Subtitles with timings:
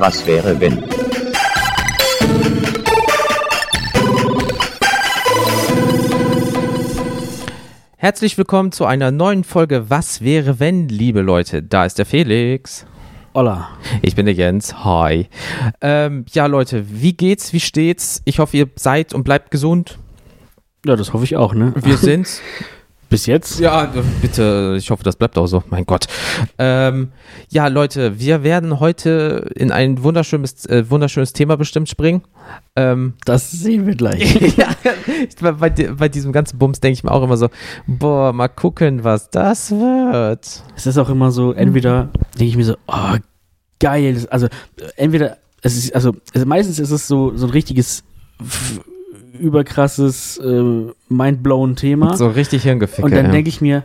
[0.00, 0.82] Was wäre wenn?
[7.98, 11.62] Herzlich willkommen zu einer neuen Folge Was wäre wenn, liebe Leute.
[11.62, 12.86] Da ist der Felix.
[13.34, 13.68] Hola.
[14.00, 14.82] Ich bin der Jens.
[14.84, 15.28] Hi.
[15.82, 17.52] Ähm, ja, Leute, wie geht's?
[17.52, 18.22] Wie steht's?
[18.24, 19.98] Ich hoffe, ihr seid und bleibt gesund.
[20.86, 21.74] Ja, das hoffe ich auch, ne?
[21.76, 22.40] Wir sind's.
[23.10, 23.58] Bis jetzt?
[23.58, 23.92] Ja,
[24.22, 25.64] bitte, ich hoffe, das bleibt auch so.
[25.68, 26.06] Mein Gott.
[26.58, 27.08] Ähm,
[27.48, 32.22] ja, Leute, wir werden heute in ein wunderschönes, äh, wunderschönes Thema bestimmt springen.
[32.76, 34.56] Ähm, das sehen wir gleich.
[34.56, 34.68] ja,
[35.40, 37.48] bei, bei, diesem ganzen Bums denke ich mir auch immer so,
[37.88, 40.62] boah, mal gucken, was das wird.
[40.76, 43.16] Es ist auch immer so, entweder denke ich mir so, oh,
[43.80, 44.24] geil.
[44.30, 44.46] Also,
[44.94, 48.04] entweder, es ist, also, also meistens ist es so, so ein richtiges
[49.40, 52.16] überkrasses, äh, mindblown Thema.
[52.16, 53.04] So richtig hirngefickt.
[53.04, 53.32] Und dann ja.
[53.32, 53.84] denke ich mir,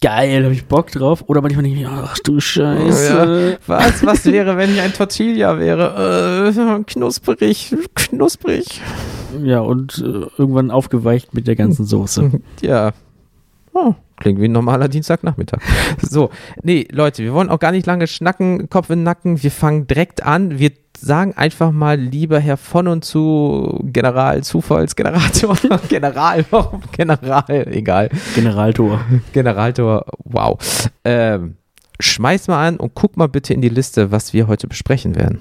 [0.00, 1.24] geil, habe ich Bock drauf.
[1.26, 3.58] Oder manchmal denke ich mir, ach du Scheiße.
[3.58, 3.58] Ja.
[3.66, 6.52] Was, was wäre, wenn ich ein Tortilla wäre?
[6.54, 8.80] Äh, knusprig, knusprig.
[9.42, 12.40] Ja, und äh, irgendwann aufgeweicht mit der ganzen Soße.
[12.62, 12.92] Ja.
[13.74, 15.60] Oh, klingt wie ein normaler Dienstagnachmittag.
[16.00, 16.30] So,
[16.62, 19.42] nee, Leute, wir wollen auch gar nicht lange schnacken, Kopf in den Nacken.
[19.42, 20.58] Wir fangen direkt an.
[20.58, 25.56] Wir sagen einfach mal lieber Herr von und zu General Zufallsgenerator.
[25.88, 27.66] General, warum General?
[27.68, 28.10] Egal.
[28.34, 29.00] Generaltor.
[29.32, 30.58] Generaltor, wow.
[31.04, 31.56] Ähm,
[32.00, 35.40] schmeiß mal an und guck mal bitte in die Liste, was wir heute besprechen werden.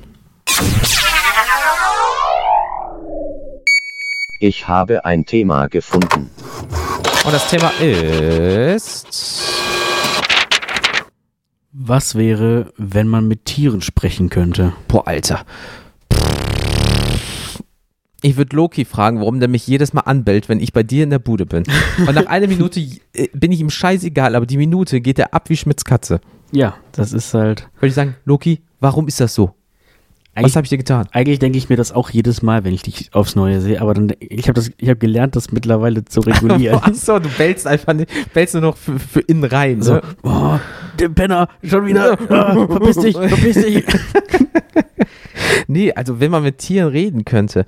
[4.40, 6.30] Ich habe ein Thema gefunden.
[7.26, 9.55] Und das Thema ist
[11.78, 14.74] was wäre, wenn man mit Tieren sprechen könnte?
[14.88, 15.46] Boah, Alter.
[18.22, 21.10] Ich würde Loki fragen, warum der mich jedes Mal anbellt, wenn ich bei dir in
[21.10, 21.64] der Bude bin.
[22.08, 22.80] Und nach einer Minute
[23.14, 26.22] äh, bin ich ihm scheißegal, aber die Minute geht er ab wie Schmitz Katze.
[26.52, 27.68] Ja, das ist halt.
[27.76, 29.54] Würde ich sagen, Loki, warum ist das so?
[30.36, 31.08] Eigentlich, Was habe ich dir getan?
[31.14, 33.80] Eigentlich denke ich mir das auch jedes Mal, wenn ich dich aufs Neue sehe.
[33.80, 34.70] Aber dann, ich habe das,
[35.00, 36.78] gelernt, das mittlerweile zu regulieren.
[36.84, 39.82] Achso, du bellst einfach nicht, bellst nur noch für, für innen rein.
[39.82, 40.02] So, ne?
[40.24, 40.60] oh,
[41.00, 42.18] der Penner, schon wieder.
[42.20, 43.86] Oh, verpiss dich, verpiss dich.
[45.68, 47.66] nee, also wenn man mit Tieren reden könnte,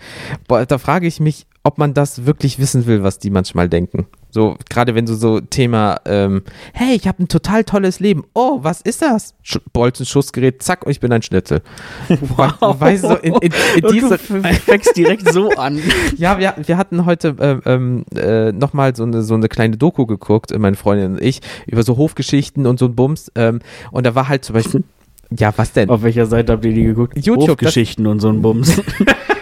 [0.50, 4.08] boah, da frage ich mich, ob man das wirklich wissen will, was die manchmal denken.
[4.30, 6.44] So, gerade wenn du so Thema, ähm,
[6.74, 8.24] hey, ich habe ein total tolles Leben.
[8.34, 9.34] Oh, was ist das?
[9.42, 11.62] Sch Bolzen, Schussgerät, zack, und ich bin ein Schnitzel.
[12.38, 12.80] Wow.
[12.80, 15.80] Weißt du, in, in, in diese, du fängst direkt so an.
[16.18, 20.58] ja, wir, wir hatten heute ähm, äh, nochmal so eine, so eine kleine Doku geguckt,
[20.58, 23.32] meine Freundin und ich, über so Hofgeschichten und so ein Bums.
[23.36, 23.60] Ähm,
[23.92, 24.84] und da war halt zum Beispiel,
[25.38, 25.90] ja, was denn?
[25.90, 27.18] Auf welcher Seite habt ihr die geguckt?
[27.18, 27.50] YouTube.
[27.62, 28.82] Hofgeschichten und so ein Bums.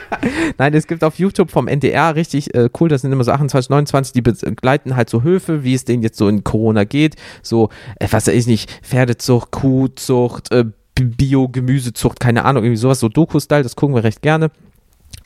[0.58, 3.70] Nein, es gibt auf YouTube vom NDR richtig äh, cool, das sind immer so 28,
[3.70, 7.16] 29, die begleiten halt so Höfe, wie es denen jetzt so in Corona geht.
[7.42, 13.10] So, äh, was weiß ich nicht, Pferdezucht, Kuhzucht, äh, Bio-Gemüsezucht, keine Ahnung, irgendwie sowas, so
[13.10, 14.52] Doku-Style, das gucken wir recht gerne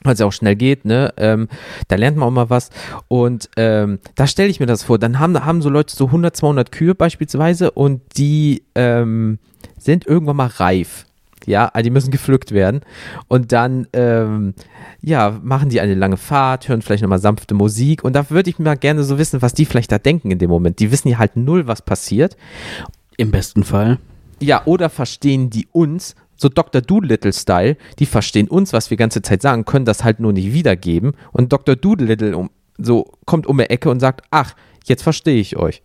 [0.02, 1.12] weil es ja auch schnell geht, ne?
[1.16, 1.48] Ähm,
[1.88, 2.70] da lernt man auch mal was.
[3.08, 4.98] Und ähm, da stelle ich mir das vor.
[4.98, 9.38] Dann haben, haben so Leute so 100, 200 Kühe beispielsweise und die ähm,
[9.78, 11.06] sind irgendwann mal reif.
[11.46, 12.80] Ja, also die müssen gepflückt werden.
[13.28, 14.54] Und dann, ähm,
[15.00, 18.04] ja, machen die eine lange Fahrt, hören vielleicht nochmal sanfte Musik.
[18.04, 20.50] Und da würde ich mal gerne so wissen, was die vielleicht da denken in dem
[20.50, 20.78] Moment.
[20.78, 22.36] Die wissen ja halt null, was passiert.
[23.16, 23.98] Im besten Fall.
[24.40, 26.80] Ja, oder verstehen die uns, so Dr.
[26.80, 30.52] Doolittle-Style, die verstehen uns, was wir die ganze Zeit sagen, können das halt nur nicht
[30.52, 31.12] wiedergeben.
[31.32, 31.76] Und Dr.
[31.76, 34.54] Doolittle um, so kommt um die Ecke und sagt, ach,
[34.86, 35.82] jetzt verstehe ich euch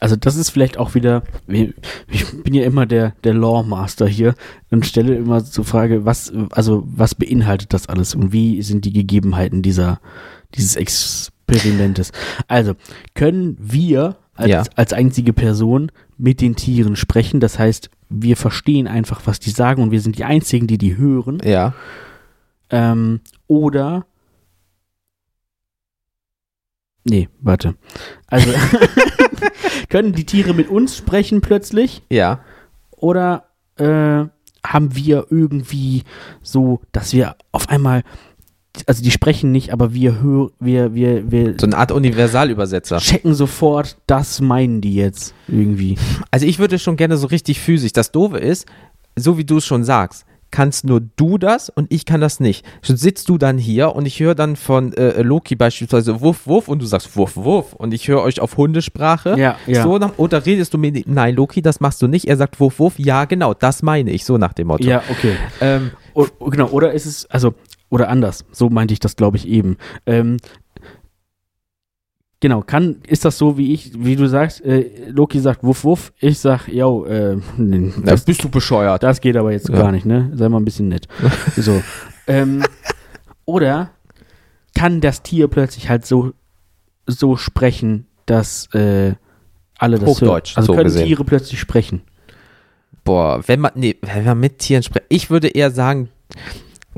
[0.00, 4.34] also das ist vielleicht auch wieder, ich bin ja immer der, der Lawmaster hier
[4.70, 8.92] und stelle immer zur Frage, was, also was beinhaltet das alles und wie sind die
[8.94, 10.00] Gegebenheiten dieser,
[10.54, 12.12] dieses Experimentes?
[12.48, 12.74] Also,
[13.14, 14.64] können wir als, ja.
[14.74, 17.38] als einzige Person mit den Tieren sprechen?
[17.40, 20.96] Das heißt, wir verstehen einfach, was die sagen und wir sind die einzigen, die die
[20.96, 21.40] hören.
[21.44, 21.74] Ja.
[22.70, 24.06] Ähm, oder
[27.10, 27.74] Nee, warte.
[28.28, 28.50] Also
[29.88, 32.02] können die Tiere mit uns sprechen plötzlich?
[32.08, 32.40] Ja.
[32.92, 34.26] Oder äh,
[34.64, 36.04] haben wir irgendwie
[36.40, 38.04] so, dass wir auf einmal
[38.86, 41.56] also die sprechen nicht, aber wir hören, wir, wir, wir.
[41.58, 42.98] So eine Art Universalübersetzer.
[42.98, 45.96] Checken sofort, das meinen die jetzt irgendwie.
[46.30, 47.92] Also ich würde schon gerne so richtig physisch.
[47.92, 48.66] Das Doofe ist,
[49.16, 52.64] so wie du es schon sagst, kannst nur du das und ich kann das nicht.
[52.82, 56.82] Sitzt du dann hier und ich höre dann von äh, Loki beispielsweise Wuff, Wuff und
[56.82, 59.38] du sagst Wuff, Wuff und ich höre euch auf Hundesprache.
[59.38, 59.82] Ja, ja.
[59.82, 62.26] So nach, oder redest du mir, nein, Loki, das machst du nicht.
[62.26, 64.84] Er sagt Wuff, Wuff, ja, genau, das meine ich, so nach dem Motto.
[64.84, 65.36] Ja, okay.
[65.60, 67.54] Ähm, o, genau, oder ist es, also,
[67.88, 69.76] oder anders, so meinte ich das, glaube ich, eben.
[70.06, 70.38] Ähm,
[72.42, 76.12] Genau, kann, ist das so, wie ich, wie du sagst, äh, Loki sagt wuff wuff,
[76.20, 77.36] ich sag, yo, äh,
[78.02, 79.02] das, bist du bescheuert.
[79.02, 79.76] das geht aber jetzt Ja.
[79.76, 80.30] gar nicht, ne?
[80.34, 81.06] Sei mal ein bisschen nett.
[81.56, 81.82] so.
[82.26, 82.62] Ähm,
[83.44, 83.90] oder
[84.74, 86.32] kann das Tier plötzlich halt so,
[87.06, 89.14] so sprechen, dass äh,
[89.78, 90.62] alle das Hochdeutsch, hören?
[90.62, 91.06] Also so können gesehen.
[91.06, 92.00] Tiere plötzlich sprechen.
[93.04, 96.08] Boah, wenn man, nee, wenn man mit Tieren spricht, ich würde eher sagen,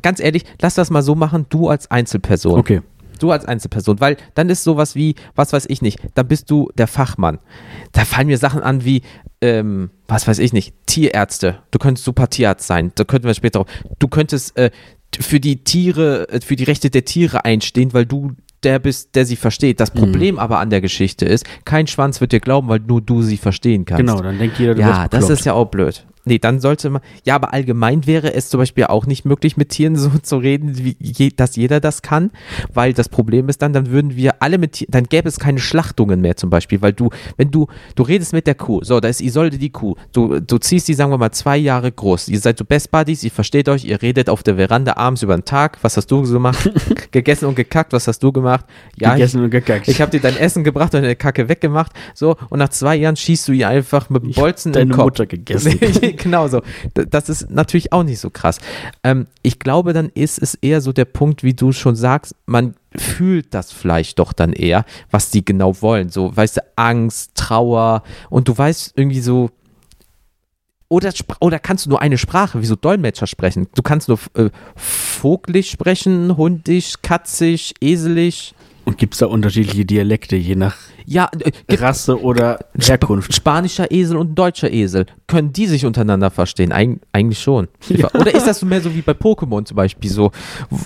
[0.02, 2.58] ganz ehrlich, lass das mal so machen, du als Einzelperson.
[2.60, 2.82] Okay.
[3.22, 6.70] Du als Einzelperson, weil dann ist sowas wie, was weiß ich nicht, dann bist du
[6.76, 7.38] der Fachmann.
[7.92, 9.02] Da fallen mir Sachen an wie,
[9.40, 11.58] ähm, was weiß ich nicht, Tierärzte.
[11.70, 12.92] Du könntest super Tierarzt sein.
[12.94, 13.69] Da könnten wir später drauf.
[13.98, 14.70] Du könntest äh,
[15.19, 18.32] für die Tiere, äh, für die Rechte der Tiere einstehen, weil du
[18.62, 19.80] der bist, der sie versteht.
[19.80, 23.22] Das Problem aber an der Geschichte ist, kein Schwanz wird dir glauben, weil nur du
[23.22, 24.00] sie verstehen kannst.
[24.00, 26.06] Genau, dann denkt jeder, du Ja, das ist ja auch blöd.
[26.24, 29.70] Nee, dann sollte man, ja, aber allgemein wäre es zum Beispiel auch nicht möglich, mit
[29.70, 32.30] Tieren so zu reden, wie je, dass jeder das kann,
[32.72, 35.58] weil das Problem ist dann, dann würden wir alle mit Tieren, dann gäbe es keine
[35.58, 37.66] Schlachtungen mehr zum Beispiel, weil du, wenn du,
[37.96, 40.94] du redest mit der Kuh, so, da ist Isolde die Kuh, du, du ziehst die,
[40.94, 44.00] sagen wir mal, zwei Jahre groß, ihr seid so Best Buddies, ihr versteht euch, ihr
[44.00, 46.70] redet auf der Veranda abends über den Tag, was hast du so gemacht?
[47.10, 48.64] Gegessen und gekackt, was hast du gemacht?
[48.96, 49.88] Ja, ich, Gegessen und gekackt.
[49.88, 53.16] ich habe dir dein Essen gebracht und deine Kacke weggemacht, so, und nach zwei Jahren
[53.16, 55.04] schießt du ihr einfach mit dem Ich Bolzen hab im deine Kopf.
[55.06, 55.80] Mutter gegessen.
[56.16, 56.62] genau so.
[56.94, 58.58] Das ist natürlich auch nicht so krass.
[59.02, 62.74] Ähm, ich glaube, dann ist es eher so der Punkt, wie du schon sagst, man
[62.94, 66.10] fühlt das vielleicht doch dann eher, was die genau wollen.
[66.10, 69.50] So, weißt du, Angst, Trauer und du weißt irgendwie so,
[70.88, 71.10] oder,
[71.40, 73.66] oder kannst du nur eine Sprache, wie so Dolmetscher sprechen?
[73.74, 78.54] Du kannst nur äh, vogelig sprechen, hundisch, katzig, eselig.
[78.84, 80.76] Und gibt es da unterschiedliche Dialekte, je nach
[81.06, 83.32] Ja, äh, Rasse oder Herkunft?
[83.34, 85.06] Spanischer Esel und deutscher Esel.
[85.29, 86.73] Können die sich untereinander verstehen?
[86.73, 87.69] Eig eigentlich schon.
[87.88, 88.11] Ja.
[88.14, 90.32] Oder ist das so mehr so wie bei Pokémon zum Beispiel so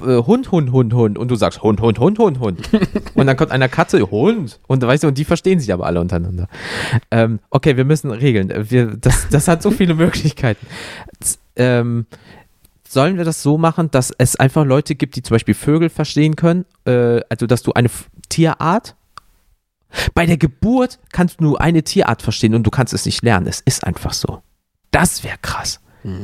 [0.05, 2.61] äh, Hund, Hund, Hund, Hund und du sagst Hund, Hund, Hund, Hund, Hund.
[3.15, 4.61] und dann kommt einer Katze, Hund.
[4.67, 6.49] Und weißt du, und die verstehen sich aber alle untereinander.
[7.11, 8.53] Ähm, okay, wir müssen regeln.
[8.71, 10.67] Wir, das, das hat so viele Möglichkeiten.
[11.21, 12.05] Z- Ähm,
[12.97, 16.35] sollen wir das so machen, dass es einfach Leute gibt, die zum Beispiel Vögel verstehen
[16.35, 16.65] können?
[16.87, 18.97] Äh, also, dass du eine F Tierart
[20.15, 23.47] bei der Geburt kannst du nur eine Tierart verstehen und du kannst es nicht lernen.
[23.47, 24.43] Es ist einfach so.
[24.91, 25.81] Das wäre krass.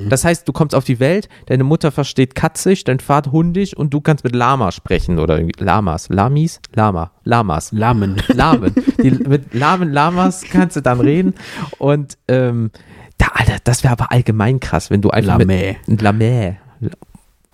[0.09, 3.93] Das heißt, du kommst auf die Welt, deine Mutter versteht katzig, dein Vater hundig und
[3.93, 8.23] du kannst mit Lama sprechen oder Lamas, Lamis, Lama, Lamas, Lahmen.
[8.29, 8.73] Lamen.
[9.03, 11.35] Die, mit Lamen, Lamas kannst du dann reden
[11.79, 12.71] und ähm,
[13.19, 15.77] da, Alter, das wäre aber allgemein krass, wenn du einfach Lamä.
[15.87, 16.57] mit Lamä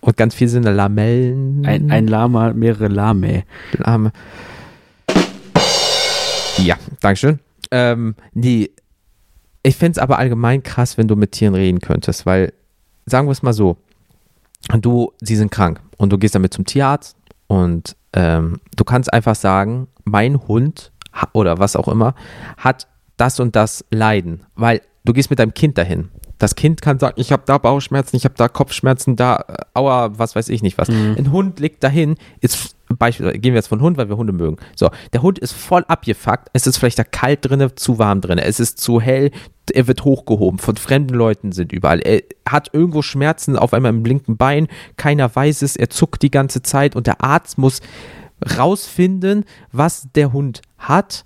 [0.00, 1.66] und ganz viel sind Lamellen.
[1.66, 3.44] Ein, ein Lama, mehrere Lame.
[3.72, 4.12] Lame.
[6.58, 7.40] Ja, Dankeschön.
[7.70, 8.70] Ähm, nee,
[9.62, 12.52] ich fände es aber allgemein krass, wenn du mit Tieren reden könntest, weil,
[13.06, 13.76] sagen wir es mal so,
[14.81, 17.16] du, sie sind krank und du gehst damit zum Tierarzt
[17.46, 20.93] und ähm, du kannst einfach sagen, mein Hund
[21.32, 22.14] oder was auch immer
[22.56, 26.10] hat das und das Leiden, weil du gehst mit deinem Kind dahin.
[26.37, 29.44] Das Kind kann sagen, ich habe da Bauchschmerzen, ich habe da Kopfschmerzen, da,
[29.75, 30.88] aua, was weiß ich nicht was.
[30.88, 34.58] Ein Hund liegt dahin, ist, Beispiel, gehen wir jetzt von Hund, weil wir Hunde mögen.
[34.76, 38.44] So, der Hund ist voll abgefuckt, es ist vielleicht da kalt drinne, zu warm drinne,
[38.44, 39.31] es ist zu hell,
[39.72, 42.00] er wird hochgehoben, von fremden Leuten sind überall.
[42.00, 46.31] Er hat irgendwo Schmerzen auf einmal im linken Bein, keiner weiß es, er zuckt die
[46.31, 47.81] ganze Zeit und der Arzt muss
[48.56, 51.25] rausfinden, was der Hund hat.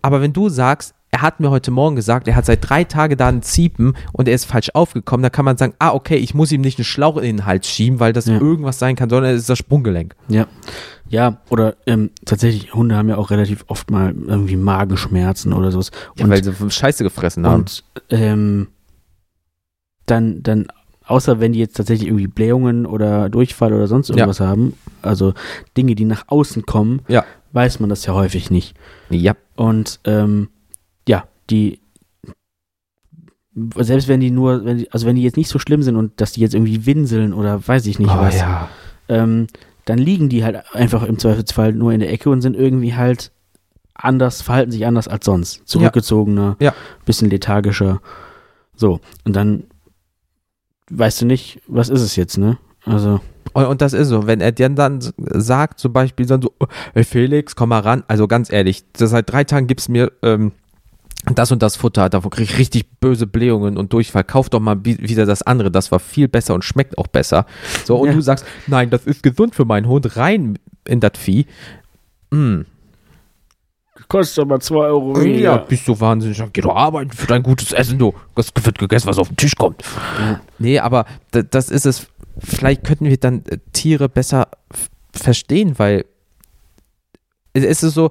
[0.00, 3.16] Aber wenn du sagst, er hat mir heute Morgen gesagt, er hat seit drei Tagen
[3.16, 6.34] da ein Ziepen und er ist falsch aufgekommen, dann kann man sagen, ah, okay, ich
[6.34, 8.40] muss ihm nicht einen Schlauch in den Hals schieben, weil das Ja.
[8.40, 10.16] irgendwas sein kann, sondern es ist das Sprunggelenk.
[10.26, 10.48] Ja.
[11.08, 15.92] Ja, oder ähm, tatsächlich, Hunde haben ja auch relativ oft mal irgendwie Magenschmerzen oder sowas.
[16.16, 17.60] Ja, weil sie Scheiße gefressen haben.
[17.60, 18.66] Und ähm,
[20.06, 20.66] dann, dann,
[21.06, 24.16] außer wenn die jetzt tatsächlich irgendwie Blähungen oder Durchfall oder sonst Ja.
[24.16, 25.32] irgendwas haben, also
[25.76, 27.24] Dinge, die nach außen kommen, Ja.
[27.52, 28.74] weiß man das ja häufig nicht.
[29.10, 29.34] Ja.
[29.54, 30.53] Und ähm, ja,
[31.50, 31.80] die
[33.76, 36.20] selbst wenn die nur, wenn die, also wenn die jetzt nicht so schlimm sind und
[36.20, 38.68] dass die jetzt irgendwie winseln oder weiß ich nicht Oh, was, ja.
[39.08, 39.46] ähm,
[39.84, 43.30] dann liegen die halt einfach im Zweifelsfall nur in der Ecke und sind irgendwie halt
[43.94, 45.68] anders, verhalten sich anders als sonst.
[45.68, 46.74] Zurückgezogener, Ja.
[47.04, 48.00] bisschen lethargischer.
[48.74, 49.64] So, und dann
[50.90, 52.58] weißt du nicht, was ist es jetzt, ne?
[52.86, 53.20] Also,
[53.52, 56.52] Und, das ist so, wenn er dir dann sagt, zum Beispiel dann so,
[56.92, 60.50] hey Felix, komm mal ran, also ganz ehrlich, seit drei Tagen gibt's mir ähm,
[61.32, 64.84] das und das Futter, davon krieg ich richtig böse Blähungen und Durchfall, kauf doch mal
[64.84, 67.46] wieder das andere, das war viel besser und schmeckt auch besser.
[67.84, 68.14] So, und Ja.
[68.14, 71.46] du sagst, nein, das ist gesund für meinen Hund, rein in das Vieh.
[72.30, 72.66] Hm.
[74.08, 76.42] kostet aber zwei Euro Ja, bist du wahnsinnig.
[76.52, 78.12] Geh doch arbeiten für dein gutes Essen, du.
[78.34, 79.82] Das wird gegessen, was auf den Tisch kommt.
[80.18, 80.40] Ja.
[80.58, 82.08] Nee, aber das ist es.
[82.38, 84.48] Vielleicht könnten wir dann äh, Tiere besser
[85.12, 86.04] verstehen, weil
[87.52, 88.10] es ist so,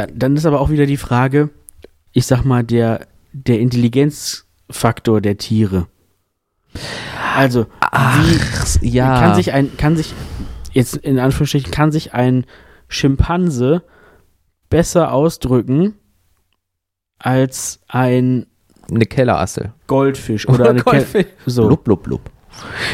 [0.00, 1.50] Dann, dann ist aber auch wieder die Frage,
[2.12, 5.88] ich sag mal, der, der Intelligenzfaktor der Tiere.
[7.36, 7.66] Also,
[8.80, 9.20] wie ja.
[9.20, 10.14] kann sich ein, kann sich,
[10.72, 12.46] jetzt in Anführungsstrichen, kann sich ein
[12.88, 13.82] Schimpanse
[14.70, 15.94] besser ausdrücken
[17.18, 18.46] als ein
[18.90, 19.72] eine Kellerassel.
[19.86, 21.26] Goldfisch oder eine Ke Goldfisch.
[21.46, 21.66] so.
[21.66, 22.30] Blub, blub, blub.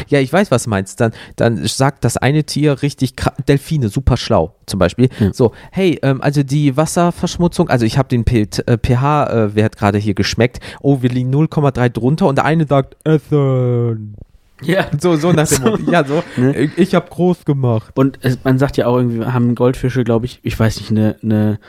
[0.07, 0.99] Ja, ich weiß, was du meinst.
[1.01, 3.13] Dann, dann sagt das eine Tier richtig,
[3.47, 5.09] Delfine, super schlau zum Beispiel.
[5.19, 5.33] Ja.
[5.33, 10.13] So, hey, ähm, also die Wasserverschmutzung, also ich habe den P- äh, pH-Wert gerade hier
[10.13, 10.59] geschmeckt.
[10.81, 14.15] Oh, wir liegen 0,3 drunter und der eine sagt, Essen.
[14.63, 14.87] Ja.
[14.99, 15.91] So, so nach dem Motto.
[15.91, 16.55] Ja, so, Ne?
[16.57, 17.91] ich, ich habe groß gemacht.
[17.95, 21.15] Und es, man sagt ja auch irgendwie, haben Goldfische, glaube ich, ich weiß nicht, eine,
[21.21, 21.59] eine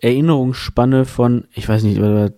[0.00, 2.32] Erinnerungsspanne von, ich weiß nicht, oder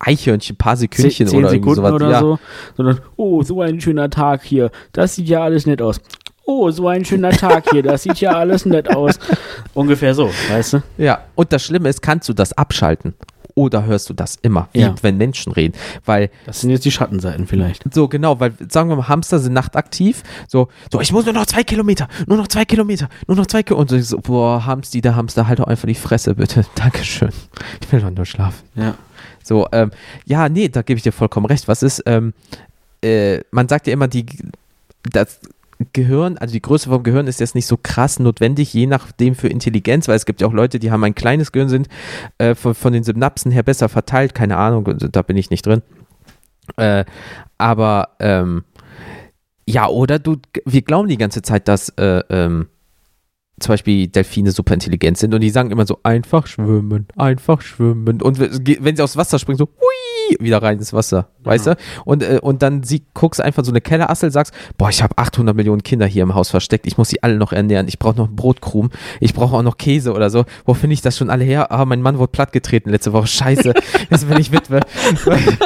[0.00, 1.92] Eichhörnchen, paar Sekündchen zehn oder irgendwie Sekunden sowas.
[1.92, 2.20] oder ja.
[2.20, 2.38] so,
[2.76, 6.00] sondern, oh, so ein schöner Tag hier, das sieht ja alles nett aus.
[6.46, 9.18] Oh, so ein schöner Tag hier, das sieht ja alles nett aus.
[9.74, 10.82] Ungefähr so, weißt du?
[10.96, 13.14] Ja, und das Schlimme ist, kannst du das abschalten?
[13.54, 14.94] Oder hörst du das immer, wie Ja.
[15.02, 15.74] wenn Menschen reden?
[16.04, 17.82] Weil Das sind jetzt die Schattenseiten vielleicht.
[17.92, 20.22] So, genau, weil sagen wir mal, Hamster sind nachtaktiv.
[20.46, 23.64] So, so, ich muss nur noch zwei Kilometer, nur noch zwei Kilometer, nur noch zwei
[23.64, 23.92] Kilometer.
[23.96, 26.64] Und so, boah, Hamsti, der Hamster, halt doch einfach die Fresse, bitte.
[26.76, 27.30] Dankeschön.
[27.82, 28.62] Ich will doch nur schlafen.
[28.76, 28.94] Ja.
[29.48, 29.90] So, ähm,
[30.26, 31.68] ja, nee, da gebe ich dir vollkommen recht.
[31.68, 32.34] Was ist, ähm,
[33.02, 34.26] äh, man sagt ja immer, die,
[35.10, 35.40] das
[35.92, 39.48] Gehirn, also die Größe vom Gehirn ist jetzt nicht so krass notwendig, je nachdem für
[39.48, 41.88] Intelligenz, weil es gibt ja auch Leute, die haben ein kleines Gehirn, sind
[42.36, 45.82] äh, von, von den Synapsen her besser verteilt, keine Ahnung, da bin ich nicht drin.
[46.76, 47.06] Äh,
[47.56, 48.64] aber ähm,
[49.66, 50.36] ja, oder du,
[50.66, 52.68] wir glauben die ganze Zeit, dass äh, ähm,
[53.58, 58.22] zum Beispiel Delfine super intelligent sind und die sagen immer so, einfach schwimmen, einfach schwimmen.
[58.22, 61.76] Und wenn sie aufs Wasser springen, so, hui, wieder rein ins Wasser, weißt du?
[62.04, 65.54] Und, äh, und dann sie, guckst einfach so eine Kellerassel, sagst, boah, ich habe 800
[65.54, 68.26] Millionen Kinder hier im Haus versteckt, ich muss sie alle noch ernähren, ich brauche noch
[68.26, 70.44] einen Brotkrumen, ich brauche auch noch Käse oder so.
[70.64, 71.72] Wo finde ich das schon alle her?
[71.72, 73.74] Ah, mein Mann wurde plattgetreten letzte Woche, scheiße,
[74.10, 74.80] jetzt bin ich Witwe.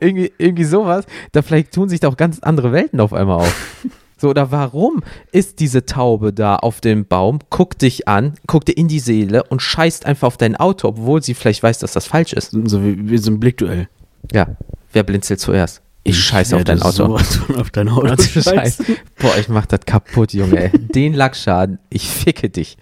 [0.00, 3.84] irgendwie, irgendwie sowas, da vielleicht tun sich da auch ganz andere Welten auf einmal auf.
[4.24, 5.02] So, oder warum
[5.32, 9.44] ist diese Taube da auf dem Baum, guckt dich an, guckt dir in die Seele
[9.44, 12.52] und scheißt einfach auf dein Auto, obwohl sie vielleicht weiß, dass das falsch ist?
[12.64, 13.86] So wie, wie so ein Blickduell.
[14.32, 14.56] Ja,
[14.94, 15.82] wer blinzelt zuerst?
[16.04, 17.18] Ich scheiße auf dein Auto.
[17.18, 18.06] von auf dein Auto.
[18.06, 18.54] Ohne scheißen.
[18.54, 18.78] Scheiß.
[19.18, 20.72] Boah, ich mach das kaputt, Junge.
[20.72, 20.78] Ey.
[20.94, 22.78] Den Lackschaden, ich ficke dich.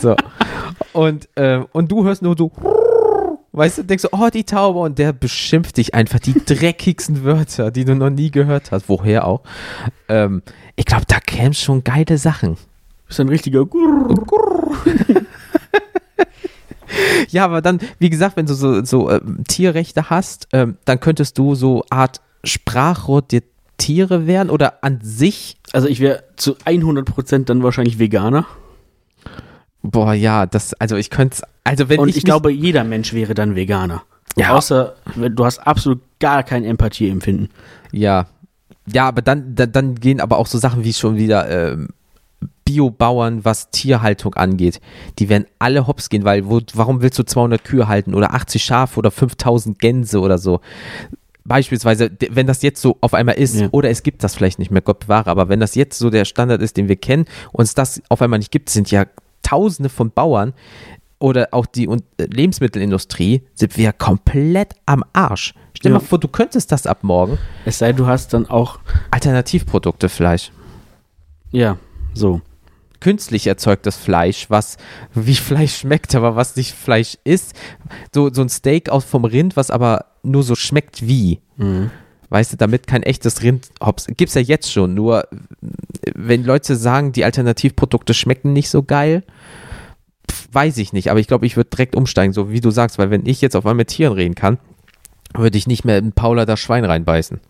[0.00, 0.14] So.
[0.92, 2.52] Und, ähm, und du hörst nur so,
[3.52, 7.70] weißt du, denkst du, oh, die Taube, und der beschimpft dich einfach die dreckigsten Wörter,
[7.70, 8.88] die du noch nie gehört hast.
[8.88, 9.42] Woher auch?
[10.08, 10.42] Ähm,
[10.76, 12.56] ich glaube, da kämen schon geile Sachen.
[13.06, 14.16] bist ein richtiger Gurr.
[17.30, 21.38] Ja, aber dann, wie gesagt, wenn du so, so ähm, Tierrechte hast, ähm, dann könntest
[21.38, 23.42] du so Art Sprachrohr der
[23.76, 28.46] Tiere werden oder an sich Also ich wäre zu 100% dann wahrscheinlich Veganer.
[29.82, 33.34] Boah, ja, das, also ich könnte also wenn Und ich, ich, glaube, jeder Mensch wäre
[33.34, 34.02] dann Veganer.
[34.36, 34.54] Ja.
[34.56, 37.50] Außer, du hast absolut gar kein Empathieempfinden.
[37.92, 38.26] ja,
[38.90, 41.88] ja, aber dann, dann, dann gehen aber auch so Sachen wie schon wieder ähm,
[42.64, 44.80] Biobauern, was Tierhaltung angeht,
[45.18, 48.62] die werden alle hops gehen, weil wo, warum willst du 200 Kühe halten oder 80
[48.62, 50.60] Schafe oder 5000 Gänse oder so?
[51.44, 53.68] Beispielsweise, wenn das jetzt so auf einmal ist, Ja.
[53.70, 56.26] oder es gibt das vielleicht nicht mehr, Gott bewahre, aber wenn das jetzt so der
[56.26, 59.06] Standard ist, den wir kennen, und es das auf einmal nicht gibt, sind ja
[59.48, 60.52] Tausende von Bauern
[61.20, 65.54] oder auch die äh, Lebensmittelindustrie, sind wir komplett am Arsch.
[65.74, 66.00] Stell dir Ja.
[66.02, 67.38] mal vor, du könntest das ab morgen.
[67.64, 68.78] Es sei, du hast dann auch,
[69.10, 70.52] Alternativprodukte Fleisch.
[71.50, 71.76] ja,
[72.14, 72.40] so.
[73.00, 74.76] Künstlich erzeugtes Fleisch, was
[75.14, 77.54] wie Fleisch schmeckt, aber was nicht Fleisch ist.
[78.12, 81.40] So, so ein Steak aus vom Rind, was aber nur so schmeckt wie.
[81.58, 81.92] Mhm.
[82.30, 84.06] Weißt du, damit kein echtes Rind hops.
[84.16, 85.26] Gibt's ja jetzt schon, nur
[86.14, 89.24] wenn Leute sagen, die Alternativprodukte schmecken nicht so geil,
[90.52, 93.10] weiß ich nicht, aber ich glaube, ich würde direkt umsteigen, so wie du sagst, weil
[93.10, 94.58] wenn ich jetzt auf einmal mit Tieren reden kann,
[95.34, 97.40] würde ich nicht mehr in Paula das Schwein reinbeißen.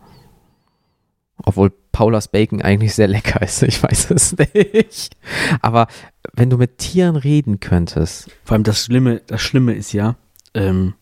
[1.43, 5.15] Obwohl Paulas Bacon eigentlich sehr lecker ist, ich weiß es nicht.
[5.61, 5.87] Aber
[6.33, 10.15] wenn du mit Tieren reden könntest, Vor allem das Schlimme, das Schlimme ist ja,
[10.53, 10.93] ähm,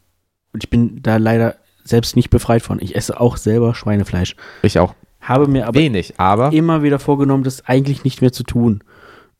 [0.59, 1.55] ich bin da leider
[1.87, 2.79] selbst nicht befreit von.
[2.81, 4.35] Ich esse auch selber Schweinefleisch.
[4.61, 8.43] ich auch Habe mir aber wenig, aber immer wieder vorgenommen, das eigentlich nicht mehr zu
[8.43, 8.83] tun.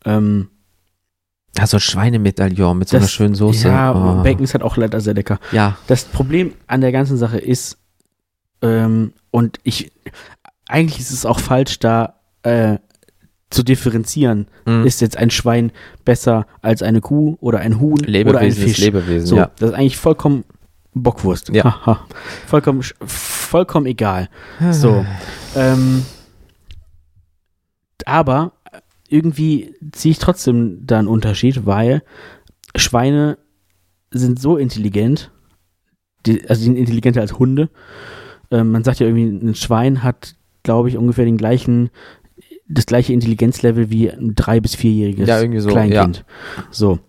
[0.06, 0.50] Ähm,
[1.58, 3.68] also ein Schweinemedaillon mit so einer das- schönen Soße.
[3.68, 4.24] Ja, oh.
[4.24, 5.40] Bacon ist halt auch leider sehr lecker.
[5.52, 7.78] Ja, Das Problem an der ganzen Sache ist,
[8.62, 9.92] ähm, und ich,
[10.68, 12.78] eigentlich ist es auch falsch, da äh,
[13.50, 14.48] zu differenzieren.
[14.66, 14.84] mm.
[14.86, 15.72] Ist jetzt ein Schwein
[16.06, 18.78] besser als eine Kuh oder ein Huhn oder ein Lebewesen ist Fisch?
[18.86, 19.52] Lebewesen, So, ja.
[19.58, 20.44] das ist eigentlich vollkommen
[21.04, 21.50] Bockwurst.
[21.50, 22.06] Ja.
[22.46, 24.30] Vollkommen, vollkommen egal.
[24.72, 25.06] So.
[25.56, 26.04] ähm,
[28.06, 28.54] aber
[29.10, 32.04] irgendwie ziehe ich trotzdem da einen Unterschied, weil
[32.76, 33.38] Schweine
[34.12, 35.32] sind so intelligent,
[36.26, 37.70] die, also die sind intelligenter als Hunde.
[38.52, 41.90] Ähm, man sagt ja irgendwie, ein Schwein hat, glaube ich, ungefähr den gleichen,
[42.68, 46.26] das gleiche Intelligenzlevel wie ein drei- bis vierjähriges Ja, irgendwie so, Kleinkind.
[46.72, 47.00] So.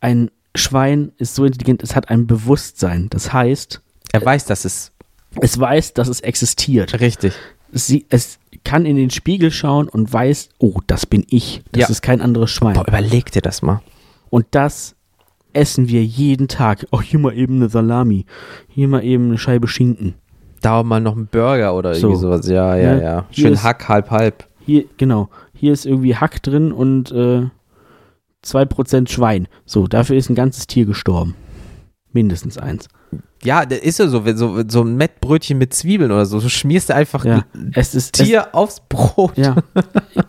[0.00, 3.08] Ein Schwein ist so intelligent, es hat ein Bewusstsein.
[3.10, 3.80] Das heißt,
[4.12, 4.92] Er weiß, dass es
[5.40, 7.00] es weiß, dass es existiert.
[7.00, 7.32] richtig.
[7.72, 11.62] Sie, es kann in den Spiegel schauen und weiß, oh, das bin ich.
[11.72, 11.88] Das Ja.
[11.88, 12.74] ist kein anderes Schwein.
[12.74, 13.80] Boah, überleg dir das mal.
[14.28, 14.94] Und das
[15.54, 16.86] essen wir jeden Tag.
[16.90, 18.26] Oh, hier mal eben eine Salami.
[18.68, 20.14] Hier mal eben eine Scheibe Schinken.
[20.60, 22.08] Da mal noch ein Burger oder So.
[22.08, 22.46] irgendwie sowas.
[22.46, 23.02] Ja, ja, Ne?
[23.02, 23.24] ja.
[23.30, 24.46] Hier Schön ist- Hack, halb, halb.
[24.66, 25.30] Hier, genau.
[25.54, 27.46] Hier ist irgendwie Hack drin und äh,
[28.44, 29.48] 2% Schwein.
[29.66, 31.34] So, dafür ist ein ganzes Tier gestorben.
[32.12, 32.88] Mindestens eins.
[33.44, 36.38] Ja, das ist ja so, wenn so, so ein Mettbrötchen mit Zwiebeln oder so.
[36.40, 37.44] Du schmierst du einfach Ja.
[37.74, 38.12] Es ist.
[38.12, 39.36] Tier aufs Brot.
[39.36, 39.56] Es, ja.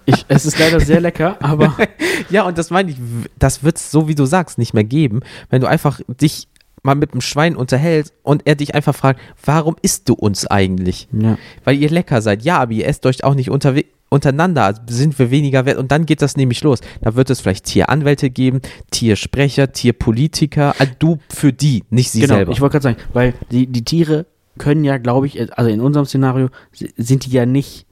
[0.06, 1.76] Ich, es ist leider sehr lecker, aber.
[2.30, 2.98] Ja, und das meine ich,
[3.38, 6.48] das wird es so, wie du sagst, nicht mehr geben, wenn du einfach dich
[6.84, 11.08] mal mit dem Schwein unterhältst und er dich einfach fragt, warum isst du uns eigentlich?
[11.12, 11.38] Ja.
[11.64, 12.44] Weil ihr lecker seid.
[12.44, 15.80] Ja, aber ihr esst euch auch nicht unterwe untereinander, also sind wir weniger wert.
[15.80, 16.82] Und dann geht das nämlich los.
[17.02, 18.62] Da wird es vielleicht Tieranwälte geben,
[18.92, 20.76] Tiersprecher, Tierpolitiker.
[20.78, 22.52] Also du für die, nicht sie genau, selber.
[22.52, 24.28] ich wollte gerade sagen, weil die, die Tiere
[24.60, 27.88] können ja, glaube ich, also in unserem Szenario si- sind die ja nicht,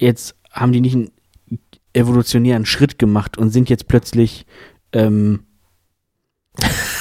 [0.00, 1.10] jetzt haben die nicht einen
[1.92, 4.46] evolutionären Schritt gemacht und sind jetzt plötzlich
[4.94, 5.40] ähm,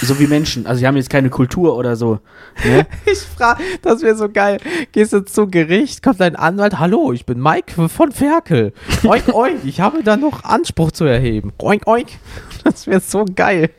[0.06, 0.66] so wie Menschen.
[0.66, 2.20] Also sie haben jetzt keine Kultur oder so.
[2.66, 2.86] Ne?
[3.06, 4.58] Ich frage, das wäre so geil.
[4.92, 8.74] Gehst du zum Gericht, kommt dein Anwalt, hallo, ich bin Mike von Ferkel.
[9.04, 11.52] Oink, oink, ich habe da noch Anspruch zu erheben.
[11.60, 12.08] Oink, oink.
[12.64, 13.70] Das wäre so geil.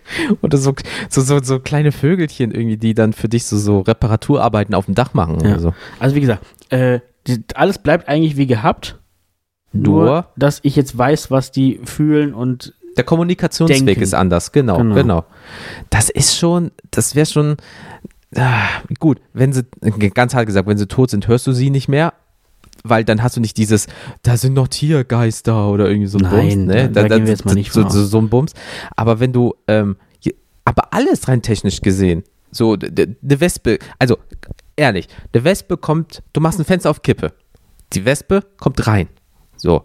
[0.43, 0.73] Oder so,
[1.11, 4.95] so, so, so kleine Vögelchen irgendwie, die dann für dich so, so Reparaturarbeiten auf dem
[4.95, 5.51] Dach machen Ja.
[5.53, 5.75] oder so.
[5.99, 8.99] Also wie gesagt, äh, die, alles bleibt eigentlich wie gehabt.
[9.73, 14.03] Nur- dass ich jetzt weiß, was die fühlen und Der Kommunikationsweg Denken.
[14.03, 14.95] ist anders, genau, Genau.
[14.95, 15.25] genau.
[15.91, 17.57] Das ist schon, das wäre schon,
[18.37, 18.67] ah,
[18.99, 19.65] gut, wenn sie,
[20.15, 22.15] ganz hart gesagt, wenn sie tot sind, hörst du sie nicht mehr,
[22.85, 23.87] weil dann hast du nicht dieses,
[24.23, 26.91] da sind noch Tiergeister oder irgendwie so ein Nein, Bums, ne?
[26.91, 28.53] da- da gehen wir jetzt mal nicht so, so, so ein Bums.
[28.97, 29.97] Aber wenn du, ähm,
[30.65, 34.19] aber alles rein technisch gesehen, so, eine Wespe, also,
[34.77, 37.33] ehrlich, eine Wespe kommt, du machst ein Fenster auf Kippe,
[37.93, 39.09] die Wespe kommt rein,
[39.57, 39.85] so,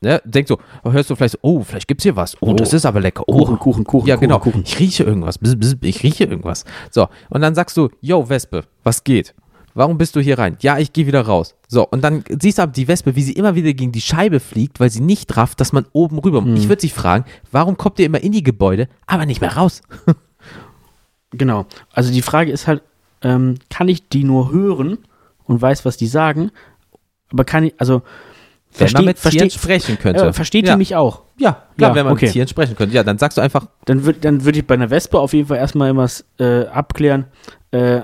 [0.00, 0.20] ne?
[0.24, 0.56] denkst du,
[0.88, 2.54] hörst du vielleicht, so, oh, vielleicht gibt's hier was, oh, Oh.
[2.54, 4.38] das ist aber lecker, oh, Kuchen, Kuchen, Kuchen, ja, Kuchen, genau.
[4.38, 4.62] Kuchen.
[4.64, 5.38] Ich rieche irgendwas.
[5.82, 6.64] Ich rieche irgendwas.
[6.90, 9.34] So, und dann sagst du, yo, Wespe, was geht?
[9.74, 10.56] Warum bist du hier rein?
[10.60, 11.54] Ja, ich gehe wieder raus.
[11.68, 14.40] So, und dann siehst du aber die Wespe, wie sie immer wieder gegen die Scheibe
[14.40, 16.42] fliegt, weil sie nicht rafft, dass man oben rüber.
[16.42, 16.56] Hm.
[16.56, 19.82] Ich würde sie fragen, warum kommt ihr immer in die Gebäude, aber nicht mehr raus?
[21.30, 21.66] Genau.
[21.92, 22.82] Also die Frage ist halt,
[23.22, 24.96] ähm, kann ich die nur hören
[25.44, 26.50] und weiß, was die sagen,
[27.30, 28.02] aber kann ich, also
[28.76, 30.26] Wenn man mit Tieren versteht, sprechen könnte.
[30.26, 30.72] äh, versteht ja.
[30.74, 31.22] die mich auch?
[31.38, 32.26] Ja, klar, Ja, wenn man okay.
[32.26, 32.94] mit Tieren sprechen könnte.
[32.94, 35.48] Ja, dann sagst du einfach, Dann würde dann würd ich bei einer Wespe auf jeden
[35.48, 36.06] Fall erstmal immer
[36.38, 37.26] äh, abklären,
[37.70, 38.00] äh,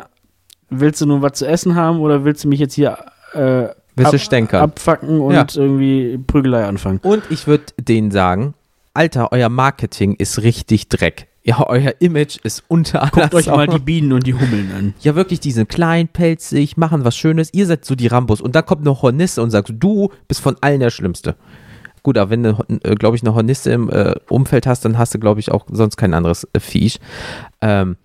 [0.70, 2.96] willst du nun was zu essen haben oder willst du mich jetzt hier
[3.34, 3.66] äh,
[4.02, 4.62] ab- stänkern?
[4.62, 5.46] abfacken und Ja.
[5.54, 6.98] irgendwie Prügelei anfangen?
[7.02, 8.54] und ich würde denen sagen,
[8.94, 11.26] Alter, euer Marketing ist richtig Dreck.
[11.46, 14.94] Ja, euer Image ist unter aller Guckt euch mal die Bienen und die Hummeln an.
[15.00, 17.50] Ja, wirklich, die sind klein, pelzig, machen was Schönes.
[17.52, 18.40] Ihr seid so die Rambos.
[18.40, 21.36] Und da kommt eine Hornisse und sagt, du bist von allen der Schlimmste.
[22.02, 25.14] Gut, aber wenn du, äh, glaube ich, eine Hornisse im äh, Umfeld hast, dann hast
[25.14, 26.98] du, glaube ich, auch sonst kein anderes äh, Viech.
[27.60, 27.96] Ähm,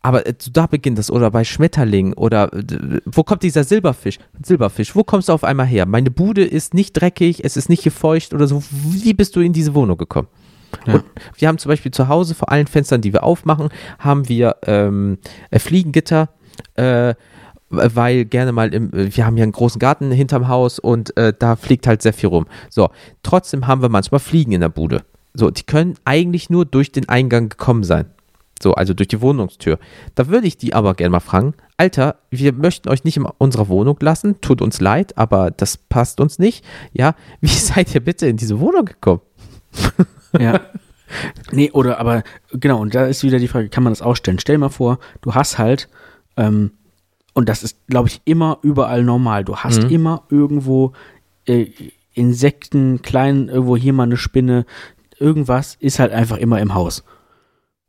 [0.00, 1.08] aber äh, da beginnt es.
[1.08, 2.14] Oder bei Schmetterlingen.
[2.14, 4.18] Oder äh, wo kommt dieser Silberfisch?
[4.44, 5.86] Silberfisch, wo kommst du auf einmal her?
[5.86, 8.60] Meine Bude ist nicht dreckig, es ist nicht gefeucht oder so.
[8.70, 10.26] Wie bist du in diese Wohnung gekommen?
[10.86, 10.94] Ja.
[10.94, 11.04] Und
[11.36, 15.18] wir haben zum Beispiel zu Hause vor allen Fenstern, die wir aufmachen, haben wir ähm,
[15.50, 16.28] äh, Fliegengitter,
[16.74, 17.14] äh,
[17.68, 21.56] weil gerne mal im, wir haben ja einen großen Garten hinterm Haus und äh, da
[21.56, 22.46] fliegt halt sehr viel rum.
[22.68, 22.90] So,
[23.22, 25.04] trotzdem haben wir manchmal Fliegen in der Bude.
[25.34, 28.06] So, die können eigentlich nur durch den Eingang gekommen sein.
[28.62, 29.78] So, also durch die Wohnungstür.
[30.14, 33.68] Da würde ich die aber gerne mal fragen, Alter, wir möchten euch nicht in unserer
[33.68, 36.64] Wohnung lassen, tut uns leid, aber das passt uns nicht.
[36.92, 39.20] Ja, wie seid ihr bitte in diese Wohnung gekommen?
[40.38, 40.60] Ja.
[41.50, 44.38] Nee, oder aber genau, und da ist wieder die Frage, kann man das ausstellen?
[44.38, 45.88] Stell mal vor, du hast halt,
[46.38, 46.70] ähm,
[47.34, 49.44] und das ist, glaube ich, immer überall normal.
[49.44, 49.90] Du hast Mhm.
[49.90, 50.92] immer irgendwo
[51.46, 51.66] äh,
[52.14, 54.64] Insekten, klein, irgendwo hier mal eine Spinne,
[55.18, 57.04] irgendwas ist halt einfach immer im Haus.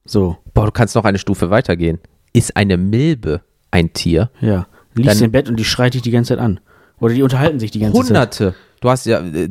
[0.06, 2.00] So, Boah, du kannst noch eine Stufe weitergehen.
[2.34, 4.32] Ist eine Milbe ein Tier?
[4.42, 4.68] ja.
[4.96, 6.60] Liegst im Bett und die schreit dich die ganze Zeit an.
[7.00, 8.54] Oder die unterhalten sich die ganze Hunderte.
[8.80, 9.50] Du hast ja äh,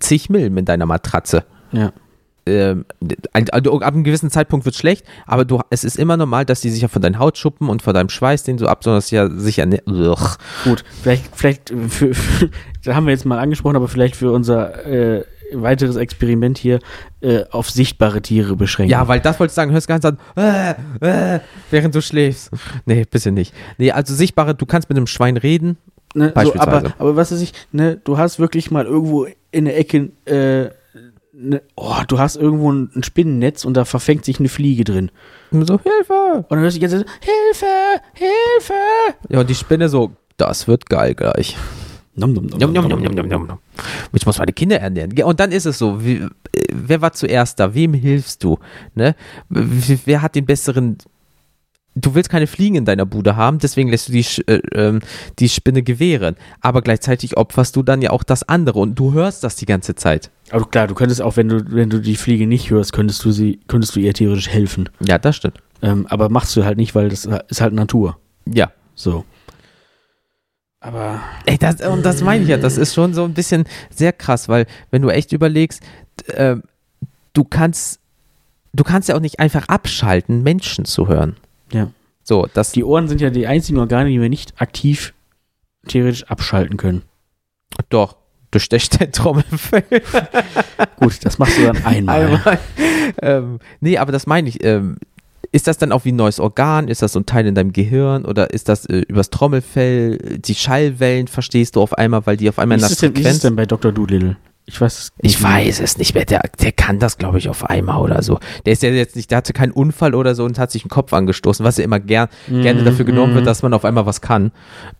[0.00, 1.44] zig Milben in deiner Matratze.
[1.70, 1.80] Zeit.
[1.80, 1.92] Ja.
[2.44, 2.84] Ähm,
[3.32, 6.70] also ab einem gewissen Zeitpunkt wird schlecht, aber du, es ist immer normal, dass die
[6.70, 9.80] sich ja von deinen Hautschuppen und von deinem Schweiß, den du absonderst, ja sich erne
[9.86, 10.36] Ugh.
[10.64, 12.50] Gut, vielleicht, vielleicht für, für,
[12.84, 16.80] da haben wir jetzt mal angesprochen, aber vielleicht für unser äh, weiteres Experiment hier
[17.20, 18.90] äh, auf sichtbare Tiere beschränken.
[18.90, 22.50] Ja, weil das wolltest du sagen, hörst ganz an, äh, äh, während du schläfst.
[22.86, 23.54] Nee, bisschen nicht.
[23.78, 25.78] Nee, also sichtbare, du kannst mit einem Schwein reden.
[26.14, 26.86] ne, so, beispielsweise.
[26.86, 30.70] aber, aber was weiß ich, ne, du hast wirklich mal irgendwo in der Ecke, äh,
[31.42, 35.10] ne, oh, du hast irgendwo ein, ein Spinnennetz und da verfängt sich eine Fliege drin.
[35.50, 36.44] Und so, Hilfe!
[36.48, 37.66] Und dann hörst du die ganze Zeit, Hilfe,
[38.14, 38.74] Hilfe.
[39.28, 41.56] Ja, und die Spinne so, das wird geil gleich.
[42.14, 43.58] Nom, nom, nom, Nom, nom, nom, nom, nom, nom.
[44.12, 45.12] Ich muss meine Kinder ernähren.
[45.22, 46.28] Und dann ist es so, wie, äh,
[46.70, 47.74] wer war zuerst da?
[47.74, 48.58] Wem hilfst du?
[48.94, 49.14] Ne?
[49.48, 50.98] Wer hat den besseren...
[51.94, 55.00] Du willst keine Fliegen in deiner Bude haben, deswegen lässt du die, äh, ähm,
[55.38, 56.36] die Spinne gewähren.
[56.60, 59.94] Aber gleichzeitig opferst du dann ja auch das andere und du hörst das die ganze
[59.94, 60.30] Zeit.
[60.50, 63.30] Aber klar, du könntest auch, wenn du, wenn du die Fliege nicht hörst, könntest du
[63.30, 64.88] sie, könntest du ihr theoretisch helfen.
[65.00, 65.58] Ja, das stimmt.
[65.82, 68.16] Ähm, aber machst du halt nicht, weil das ist halt Natur.
[68.46, 68.72] Ja.
[68.94, 69.24] So.
[70.80, 74.12] Aber Ey, das, und das meine ich ja, das ist schon so ein bisschen sehr
[74.12, 75.82] krass, weil wenn du echt überlegst,
[76.26, 76.56] äh,
[77.32, 78.00] du kannst,
[78.72, 81.36] du kannst ja auch nicht einfach abschalten, Menschen zu hören.
[82.24, 85.12] So, das, Die Ohren sind ja die einzigen Organe, die wir nicht aktiv
[85.88, 87.02] theoretisch abschalten können.
[87.88, 88.16] doch,
[88.50, 89.82] durch der Trommelfell.
[90.96, 92.22] Gut, das machst du dann einmal.
[92.22, 92.58] Einmal.
[93.22, 94.62] ähm, nee, aber das meine ich.
[94.62, 94.98] Ähm,
[95.52, 96.88] ist das dann auch wie ein neues Organ?
[96.88, 98.24] Ist das so ein Teil in deinem Gehirn?
[98.24, 100.38] Oder ist das äh, übers Trommelfell?
[100.38, 103.16] Die Schallwellen verstehst du auf einmal, weil die auf einmal Wie in der es denn,
[103.16, 103.92] wie ist es Frequenz denn bei Dr.
[103.92, 104.36] Doolittle?
[104.64, 105.52] Ich weiß es Ich nicht mehr.
[105.52, 106.24] weiß es nicht mehr.
[106.24, 108.38] Der, der kann das, glaube ich, auf einmal oder so.
[108.64, 110.88] Der ist ja jetzt nicht, der hatte keinen Unfall oder so und hat sich den
[110.88, 113.46] Kopf angestoßen, was ja immer gern, gerne Mhm, dafür genommen wird, mhm.
[113.46, 114.52] dass man auf einmal was kann.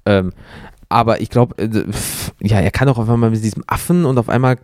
[0.05, 0.33] Ähm,
[0.89, 1.85] aber ich glaube, äh,
[2.43, 4.59] ja, er kann auch auf einmal mit diesem Affen und auf einmal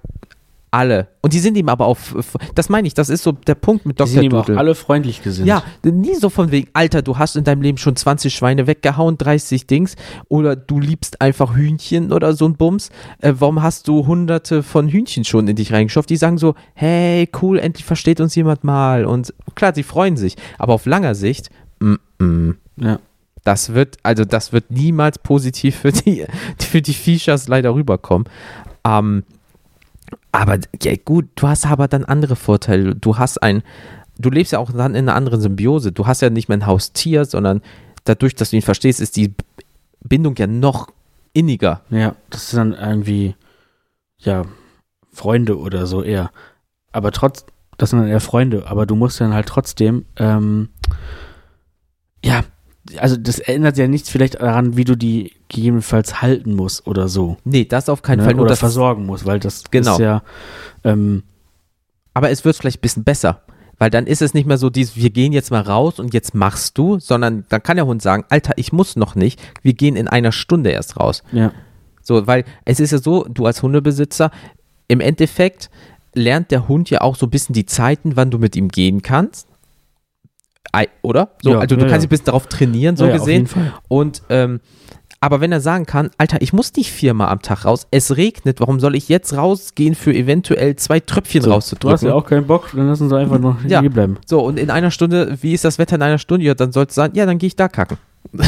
[0.70, 1.08] alle.
[1.20, 2.14] Und die sind ihm aber auf,
[2.54, 4.12] das meine ich, das ist so der Punkt mit Die Dr.
[4.12, 5.48] sind ihm auch alle freundlich gesinnt.
[5.48, 9.18] Ja, nie so von wegen, Alter, du hast in deinem Leben schon 20 Schweine weggehauen,
[9.18, 9.96] 30 Dings,
[10.28, 12.90] oder du liebst einfach Hühnchen oder so ein Bums.
[13.20, 16.10] Äh, warum hast du hunderte von Hühnchen schon in dich reingeschafft?
[16.10, 19.04] Die sagen so, hey, cool, endlich versteht uns jemand mal.
[19.04, 21.50] Und klar, sie freuen sich, aber auf langer Sicht,
[21.80, 22.98] mm, mm, ja.
[23.44, 26.26] das wird, also das wird niemals positiv für die,
[26.58, 28.28] für die Features leider rüberkommen.
[28.84, 29.24] Ähm,
[30.32, 32.94] aber ja gut, du hast aber dann andere Vorteile.
[32.94, 33.62] Du hast ein,
[34.18, 35.92] du lebst ja auch dann in einer anderen Symbiose.
[35.92, 37.62] Du hast ja nicht mehr ein Haustier, sondern
[38.04, 39.34] dadurch, dass du ihn verstehst, ist die
[40.00, 40.88] Bindung ja noch
[41.32, 41.82] inniger.
[41.90, 43.34] Ja, das sind dann irgendwie,
[44.18, 44.44] ja,
[45.12, 46.30] Freunde oder so eher.
[46.92, 47.44] Aber trotz,
[47.76, 50.70] das sind dann eher Freunde, aber du musst dann halt trotzdem, ähm,
[52.24, 52.42] ja,
[52.96, 57.36] also das ändert ja nichts vielleicht daran, wie du die gegebenenfalls halten musst oder so.
[57.44, 58.24] Nee, das auf keinen ne?
[58.24, 58.34] Fall.
[58.34, 59.92] Nur oder das, versorgen musst, weil das Genau.
[59.94, 60.22] ist ja,
[60.84, 61.22] ähm,
[62.14, 63.42] aber es wird vielleicht ein bisschen besser.
[63.80, 66.34] Weil dann ist es nicht mehr so dieses, wir gehen jetzt mal raus und jetzt
[66.34, 69.94] machst du, sondern dann kann der Hund sagen, Alter, ich muss noch nicht, wir gehen
[69.94, 71.22] in einer Stunde erst raus.
[71.30, 71.52] ja,
[72.02, 74.32] So, weil es ist ja so, du als Hundebesitzer,
[74.88, 75.70] im Endeffekt
[76.12, 79.02] lernt der Hund ja auch so ein bisschen die Zeiten, wann du mit ihm gehen
[79.02, 79.46] kannst.
[81.02, 81.30] Oder?
[81.42, 83.34] So, Ja, also du ja, kannst ein bisschen darauf trainieren, so ja, auf gesehen.
[83.34, 83.72] jeden Fall.
[83.88, 84.60] Und ähm,
[85.20, 88.60] aber wenn er sagen kann, Alter, ich muss nicht viermal am Tag raus, es regnet,
[88.60, 91.88] warum soll ich jetzt rausgehen für eventuell zwei Tröpfchen So, rauszudrücken?
[91.88, 93.80] Du hast ja auch keinen Bock, dann lassen sie einfach noch Ja.
[93.80, 94.18] hier bleiben.
[94.26, 96.44] So, und in einer Stunde, wie ist das Wetter in einer Stunde?
[96.46, 97.98] Ja, dann sollst du sagen, ja, dann gehe ich da kacken.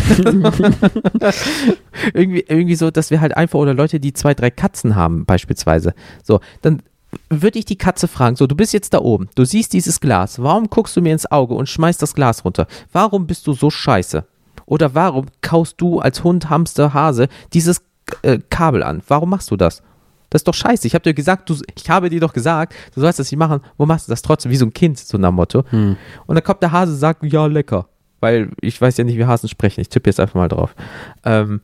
[2.15, 5.95] irgendwie, irgendwie so, dass wir halt einfach, oder Leute, die zwei, drei Katzen haben, beispielsweise.
[6.23, 6.83] So, dann
[7.29, 10.41] würde ich die Katze fragen, so, du bist jetzt da oben, du siehst dieses Glas,
[10.43, 12.67] warum guckst du mir ins Auge und schmeißt das Glas runter?
[12.93, 14.25] Warum bist du so scheiße?
[14.67, 17.83] Oder warum kaust du als Hund, Hamster, Hase dieses
[18.23, 19.03] äh, Kabel an?
[19.09, 19.83] Warum machst du das?
[20.31, 20.87] Das ist doch scheiße.
[20.87, 23.61] Ich habe dir gesagt, du, ich habe dir doch gesagt, du sollst das nicht machen.
[23.77, 24.53] Wo machst du das trotzdem?
[24.53, 25.65] Wie so ein Kind, so nach Motto.
[25.71, 25.97] Hm.
[26.27, 27.89] Und dann kommt der Hase und sagt, ja, lecker.
[28.21, 29.81] Weil ich weiß ja nicht, wie Hasen sprechen.
[29.81, 30.77] Ich tippe jetzt einfach mal drauf.
[31.25, 31.61] Ähm,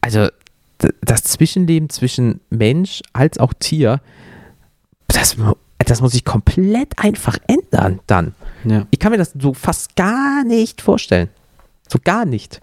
[0.00, 0.26] also,
[1.02, 4.00] das Zwischenleben zwischen Mensch als auch Tier,
[5.12, 5.36] das,
[5.78, 8.34] das muss sich komplett einfach ändern dann.
[8.64, 8.86] Ja.
[8.90, 11.28] Ich kann mir das so fast gar nicht vorstellen.
[11.88, 12.60] So gar nicht.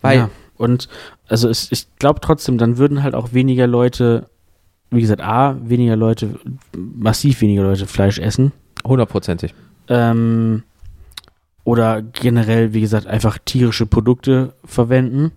[0.00, 0.30] Weil, ja.
[0.56, 0.88] Und
[1.28, 4.28] also es, ich glaube trotzdem, dann würden halt auch weniger Leute,
[4.90, 6.38] wie gesagt, A, weniger Leute,
[6.76, 8.52] massiv weniger Leute Fleisch essen.
[8.84, 9.54] hundertprozentig.
[9.88, 10.62] Ähm,
[11.64, 15.32] oder generell, wie gesagt, einfach tierische Produkte verwenden.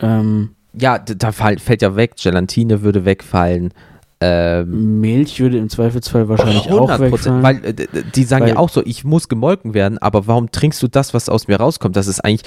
[0.00, 2.16] Ähm, Ja, da fall, fällt ja weg.
[2.16, 3.72] Gelatine würde wegfallen.
[4.20, 7.42] Ähm, Milch würde im Zweifelsfall wahrscheinlich auch 100 wegfallen.
[7.44, 10.50] weil äh, d- die sagen Weil- ja auch so, ich muss gemolken werden, aber warum
[10.50, 11.94] trinkst du das, was aus mir rauskommt?
[11.94, 12.42] Das ist eigentlich,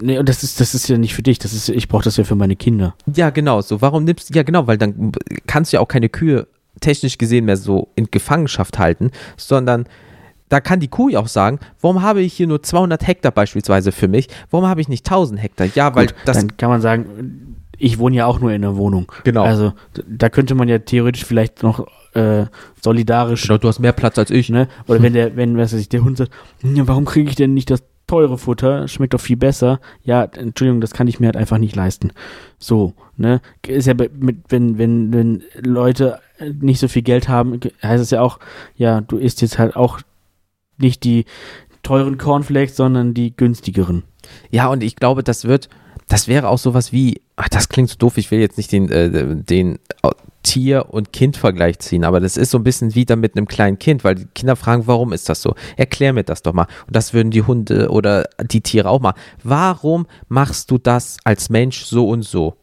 [0.00, 2.16] nee, und das ist, das ist ja nicht für dich, das ist, ich brauche das
[2.18, 2.94] ja für meine Kinder.
[3.12, 5.10] ja genau, so, warum nimmst ja genau, weil dann
[5.48, 6.46] kannst du ja auch keine Kühe
[6.80, 9.86] technisch gesehen mehr so in Gefangenschaft halten, sondern
[10.50, 13.90] da kann die Kuh ja auch sagen, warum habe ich hier nur 200 Hektar beispielsweise
[13.90, 15.66] für mich, warum habe ich nicht 1000 Hektar?
[15.74, 17.47] Ja, weil Gut, das, dann kann man sagen,
[17.78, 19.10] ich wohne ja auch nur in einer Wohnung.
[19.24, 19.44] Genau.
[19.44, 19.72] Also
[20.06, 22.46] da könnte man ja theoretisch vielleicht noch äh,
[22.82, 24.48] solidarisch, Genau, du hast mehr Platz als ich.
[24.50, 24.68] ne?
[24.86, 27.54] Oder wenn der, wenn, was weiß ich, der Hund sagt, "Ja, warum kriege ich denn
[27.54, 28.88] nicht das teure Futter?
[28.88, 29.80] Schmeckt doch viel besser.
[30.02, 32.10] Ja, Entschuldigung, das kann ich mir halt einfach nicht leisten.
[32.58, 33.40] So, ne?
[33.66, 34.10] Ist ja mit,
[34.48, 36.18] wenn, wenn, wenn Leute
[36.60, 38.38] nicht so viel Geld haben, heißt es ja auch,
[38.76, 40.00] ja, du isst jetzt halt auch
[40.78, 41.26] nicht die
[41.82, 44.04] teuren Cornflakes, sondern die günstigeren.
[44.50, 45.68] Ja, und ich glaube, das wird,
[46.08, 48.90] das wäre auch sowas wie, ach, das klingt so doof, ich will jetzt nicht den,
[48.90, 49.78] äh, den
[50.42, 53.78] Tier- und Kind-Vergleich ziehen, aber das ist so ein bisschen wie dann mit einem kleinen
[53.78, 55.54] Kind, weil die Kinder fragen, warum ist das so?
[55.76, 56.66] Erklär mir das doch mal.
[56.86, 59.14] Und das würden die Hunde oder die Tiere auch mal.
[59.42, 62.54] Warum machst du das als Mensch so und so?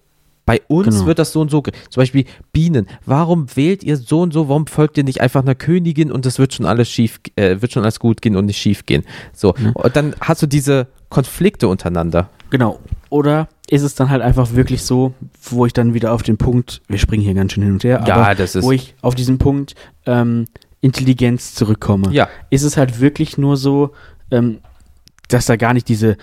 [0.45, 1.05] Bei uns Genau.
[1.07, 1.61] wird das so und so.
[1.61, 2.87] Zum Beispiel Bienen.
[3.05, 4.47] Warum wählt ihr so und so?
[4.47, 7.71] Warum folgt ihr nicht einfach einer Königin und es wird schon alles schief, äh, wird
[7.71, 9.03] schon alles gut gehen und nicht schief gehen?
[9.33, 9.53] So.
[9.73, 12.29] Und dann hast du diese Konflikte untereinander.
[12.51, 12.79] Genau.
[13.09, 16.81] Oder ist es dann halt einfach wirklich so, wo ich dann wieder auf den Punkt,
[16.87, 19.15] wir springen hier ganz schön hin und her, Ja, aber das ist- wo ich auf
[19.15, 19.75] diesen Punkt
[20.05, 20.45] ähm,
[20.81, 22.11] Intelligenz zurückkomme.
[22.11, 22.29] Ja.
[22.51, 23.91] Ist es halt wirklich nur so,
[24.29, 24.59] ähm,
[25.29, 26.17] dass da gar nicht diese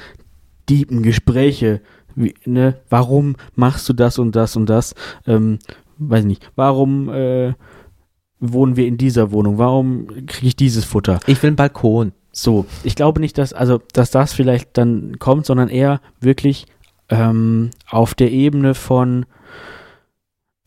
[0.67, 1.81] tiefen Gespräche,
[2.15, 4.95] wie, ne, warum machst du das und das und das,
[5.27, 5.59] ähm,
[5.99, 7.55] weiß nicht, warum äh,
[8.39, 11.19] wohnen wir in dieser Wohnung, warum kriege ich dieses Futter?
[11.27, 12.13] Ich will einen Balkon.
[12.33, 16.67] So, ich glaube nicht, dass, also, dass das vielleicht dann kommt, sondern eher wirklich
[17.13, 19.27] ähm, auf der Ebene von,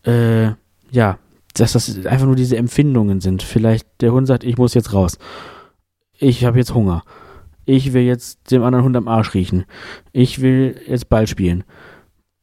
[0.06, 0.52] äh,
[0.92, 1.18] ja,
[1.54, 3.44] dass das einfach nur diese Empfindungen sind.
[3.44, 5.18] Vielleicht der Hund sagt, ich muss jetzt raus.
[6.18, 7.04] Ich habe jetzt Hunger.
[7.66, 9.66] Ich will jetzt dem anderen Hund am Arsch riechen.
[10.12, 11.64] Ich will jetzt Ball spielen.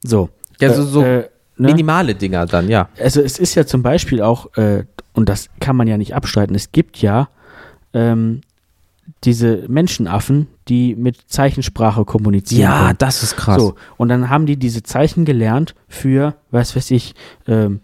[0.03, 0.31] So.
[0.61, 1.69] Ja, so, so äh, ne?
[1.69, 2.88] minimale Dinger dann, ja.
[2.99, 6.55] also es ist ja zum Beispiel auch, äh, und das kann man ja nicht abstreiten,
[6.55, 7.29] es gibt ja
[7.93, 8.43] ähm,
[9.25, 12.98] diese Menschenaffen, die mit Zeichensprache kommunizieren Ja, können.
[12.98, 13.61] das ist krass.
[13.61, 17.14] So, und dann haben die diese Zeichen gelernt für, was weiß ich,
[17.46, 17.81] ähm,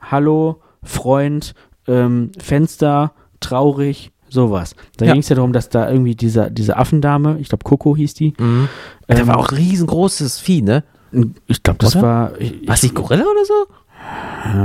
[0.00, 1.54] Hallo, Freund,
[1.86, 4.74] ähm, Fenster, traurig, sowas.
[4.96, 5.12] Da Ja.
[5.12, 8.34] ging es ja darum, dass da irgendwie diese, diese Affendame, ich glaube Coco hieß die.
[8.38, 8.68] Mhm.
[9.08, 10.84] Der ähm, war auch riesengroßes Vieh, ne?
[11.46, 12.02] Ich glaube, das Oder?
[12.06, 12.40] war.
[12.40, 13.54] Ich, Was, die Gorilla oder so?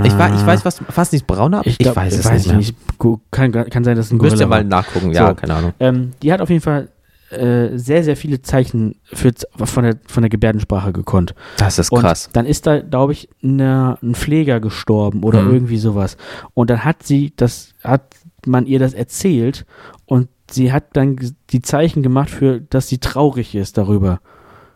[0.06, 1.62] Ich, weiß, ich weiß, was fast nicht brauner.
[1.66, 2.48] Ich, glaub, weiß es weiß nicht.
[2.48, 2.58] Mehr.
[2.58, 2.76] nicht.
[3.30, 4.64] Kann, kann sein, dass es ein Müsst ihr Gorilla mal war.
[4.64, 5.36] nachgucken, ja, So.
[5.36, 5.74] keine Ahnung.
[5.80, 6.88] Ähm, die hat auf jeden Fall
[7.30, 9.32] äh, sehr, sehr viele Zeichen für,
[9.66, 11.36] von, der, von der Gebärdensprache gekonnt.
[11.58, 12.30] Das ist Und krass.
[12.34, 15.54] dann ist da, glaube ich, eine, ein Pfleger gestorben oder Mhm.
[15.54, 16.18] irgendwie sowas.
[16.54, 19.66] Und dann hat sie das, hat man ihr das erzählt
[20.06, 21.18] und sie hat dann
[21.50, 24.22] die Zeichen gemacht für, dass sie traurig ist darüber.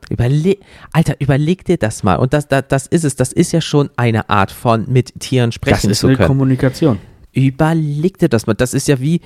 [0.09, 0.57] Überle
[0.91, 2.15] Alter, überleg dir das mal.
[2.15, 3.15] Und das, das, das ist es.
[3.15, 6.27] Das ist ja schon eine Art von mit Tieren Das sprechen ist zu eine können.
[6.27, 6.97] Kommunikation.
[7.31, 8.53] Überleg dir das mal.
[8.55, 9.21] Das ist ja wie,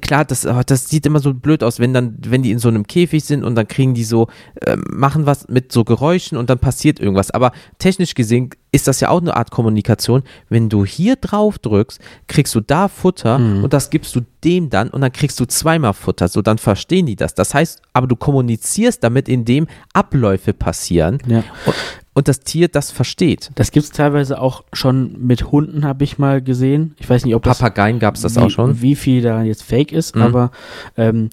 [0.00, 2.68] klar, das, oh, das sieht immer so blöd aus, wenn dann, wenn die in so
[2.68, 4.28] einem Käfig sind und dann kriegen die so,
[4.66, 7.30] äh, machen was mit so Geräuschen und dann passiert irgendwas.
[7.30, 10.22] Aber technisch gesehen ist das ja auch eine Art Kommunikation.
[10.48, 13.64] Wenn du hier drauf drückst, kriegst du da Futter Mhm.
[13.64, 16.28] und das gibst du dem dann und dann kriegst du zweimal Futter.
[16.28, 17.34] So, dann verstehen die das.
[17.34, 21.42] Das heißt, aber du kommunizierst damit, indem Abläufe passieren Ja.
[21.66, 21.74] und,
[22.14, 23.50] und das Tier das versteht.
[23.54, 26.94] Das gibt es teilweise auch schon mit Hunden, habe ich mal gesehen.
[26.98, 28.80] Ich weiß nicht, ob das Papageien gab es das wie, auch schon.
[28.82, 30.22] Wie viel da jetzt fake ist, Mhm.
[30.22, 30.50] aber
[30.96, 31.30] ähm,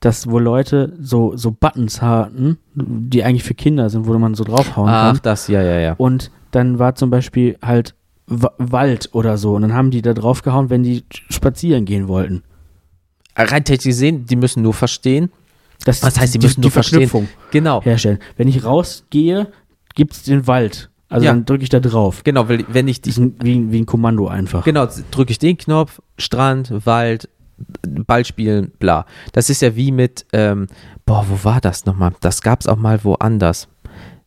[0.00, 4.44] dass wo Leute so, so Buttons hatten, die eigentlich für Kinder sind, wo man so
[4.44, 5.20] draufhauen Ach, kann.
[5.22, 5.94] das, ja, ja, ja.
[5.96, 7.94] Und dann war zum Beispiel halt
[8.26, 9.54] Wa- Wald oder so.
[9.54, 12.42] Und dann haben die da draufgehauen, wenn die spazieren gehen wollten.
[13.36, 15.30] Rein technisch gesehen, die müssen nur verstehen.
[15.84, 17.08] Das Was heißt, die die, müssen die nur verstehen?
[17.08, 17.82] Verknüpfung Genau.
[17.82, 18.18] herstellen.
[18.36, 19.48] Wenn ich rausgehe,
[19.94, 20.90] gibt es den Wald.
[21.08, 21.32] Also Ja.
[21.32, 22.22] dann drücke ich da drauf.
[22.24, 24.64] Genau, weil wenn ich die, wie, ein- wie ein Kommando einfach.
[24.64, 27.28] genau, drücke ich den Knopf, Strand, Wald,
[27.86, 29.06] Ball spielen, bla.
[29.32, 30.66] Das ist ja wie mit, ähm,
[31.06, 32.12] boah, wo war das nochmal?
[32.20, 33.68] Das gab es auch mal woanders.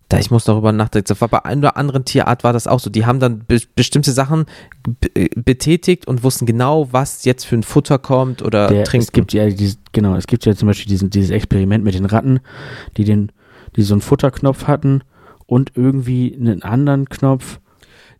[0.07, 1.13] Da, ich muss darüber nachdenken.
[1.29, 2.89] Bei einer anderen Tierart war das auch so.
[2.89, 4.45] Die haben dann be bestimmte Sachen
[5.01, 9.03] be betätigt und wussten genau, was jetzt für ein Futter kommt oder Der, trinken.
[9.03, 12.05] es gibt ja dieses, genau, es gibt ja zum Beispiel diesen, dieses Experiment mit den
[12.05, 12.39] Ratten,
[12.95, 13.33] die den,
[13.75, 15.01] die so einen Futterknopf hatten
[15.47, 17.59] und irgendwie einen anderen Knopf.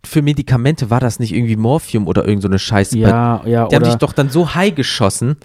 [0.04, 2.98] für Medikamente war das nicht irgendwie Morphium oder irgend so eine Scheiße.
[2.98, 5.36] Ja, ja, Die haben oder sich doch dann so high geschossen,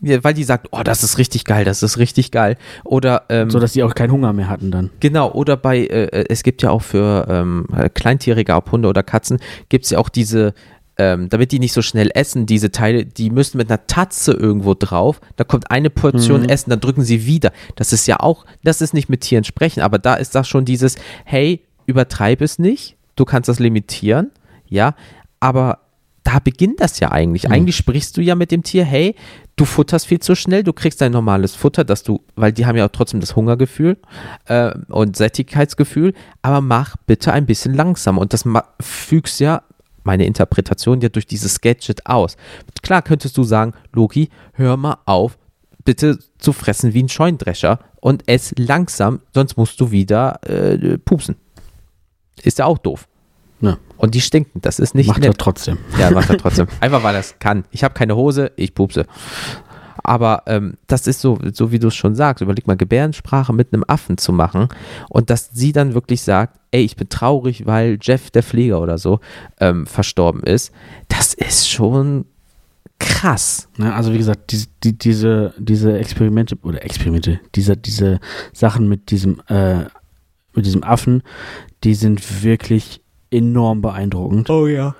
[0.00, 2.56] weil die sagt, oh, das ist richtig geil, das ist richtig geil.
[2.82, 4.90] Oder ähm, so, dass die auch keinen Hunger mehr hatten dann.
[5.00, 8.88] genau, oder bei, äh, äh, es gibt ja auch für ähm, äh, Kleintierige, ob Hunde
[8.88, 10.54] oder Katzen, gibt es ja auch diese,
[10.96, 14.74] ähm, damit die nicht so schnell essen, diese Teile, die müssen mit einer Tatze irgendwo
[14.74, 16.48] drauf, da kommt eine Portion Mhm.
[16.48, 17.52] Essen, dann drücken sie wieder.
[17.76, 20.64] Das ist ja auch, das ist nicht mit Tieren sprechen, aber da ist das schon
[20.64, 24.30] dieses, hey, übertreib es nicht, du kannst das limitieren,
[24.68, 24.94] ja,
[25.40, 25.80] aber
[26.22, 27.44] da beginnt das ja eigentlich.
[27.44, 27.52] Mhm.
[27.52, 29.14] Eigentlich sprichst du ja mit dem Tier, hey,
[29.56, 32.76] du futterst viel zu schnell, du kriegst dein normales Futter, dass du, weil die haben
[32.76, 33.98] ja auch trotzdem das Hungergefühl
[34.46, 38.20] äh, und Sättigkeitsgefühl, aber mach bitte ein bisschen langsamer.
[38.20, 38.44] Und das
[38.80, 39.62] fügst ja
[40.04, 42.36] meine Interpretation ja durch dieses Gadget aus.
[42.82, 45.38] Klar könntest du sagen, Loki, hör mal auf,
[45.84, 51.36] bitte zu fressen wie ein Scheundrescher und ess langsam, sonst musst du wieder äh, pupsen.
[52.42, 53.08] Ist ja auch doof.
[53.60, 53.78] Ja.
[53.96, 55.28] Und die stinken, das ist nicht Macht nett.
[55.30, 55.78] er trotzdem.
[55.98, 56.66] Ja, macht er trotzdem.
[56.80, 57.64] Einfach weil er es kann.
[57.70, 59.06] Ich habe keine Hose, ich pupse.
[60.04, 62.42] Aber ähm, das ist so, so wie du es schon sagst.
[62.42, 64.68] Überleg mal, Gebärdensprache mit einem Affen zu machen
[65.08, 68.98] und dass sie dann wirklich sagt, ey, ich bin traurig, weil Jeff, der Pfleger oder
[68.98, 69.20] so,
[69.60, 70.72] ähm, verstorben ist.
[71.08, 72.26] Das ist schon
[72.98, 73.68] krass.
[73.76, 78.20] Ne, also wie gesagt, die, die, diese, diese Experimente oder Experimente, diese, diese
[78.52, 79.84] Sachen mit diesem, äh,
[80.54, 81.22] mit diesem Affen,
[81.82, 84.48] die sind wirklich enorm beeindruckend.
[84.50, 84.94] Oh ja.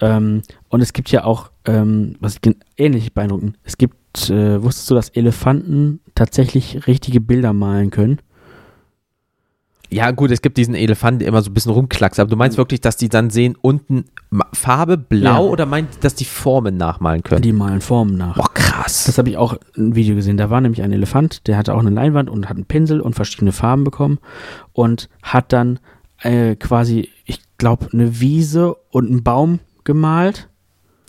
[0.00, 4.90] Ähm, und es gibt ja auch, ähm, was ich ähnlich beeindruckend, es gibt, äh, wusstest
[4.90, 8.20] du, dass Elefanten tatsächlich richtige Bilder malen können?
[9.88, 12.58] Ja, gut, es gibt diesen Elefanten, der immer so ein bisschen rumklackst, aber du meinst
[12.58, 14.06] wirklich, dass die dann sehen, unten
[14.52, 15.50] Farbe blau Ja.
[15.50, 17.42] oder meint, dass die Formen nachmalen können?
[17.42, 18.34] Die malen Formen nach.
[18.36, 19.04] Boah, krass.
[19.04, 20.38] Das habe ich auch ein Video gesehen.
[20.38, 23.14] Da war nämlich ein Elefant, der hatte auch eine Leinwand und hat einen Pinsel und
[23.14, 24.18] verschiedene Farben bekommen
[24.72, 25.78] und hat dann
[26.22, 30.48] äh, quasi, ich glaube, eine Wiese und einen Baum gemalt.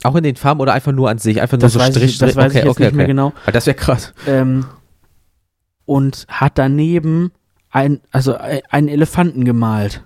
[0.07, 1.41] Auch in den Farben oder einfach nur an sich?
[1.41, 2.45] Einfach nur Das so weiß, Strich, ich, das Strich?
[2.45, 3.33] weiß ich jetzt nicht mehr genau.
[3.45, 4.13] Ah, Das wäre krass.
[4.25, 4.65] Ähm,
[5.85, 7.31] und hat daneben
[7.71, 10.03] ein, also ein, einen Elefanten gemalt.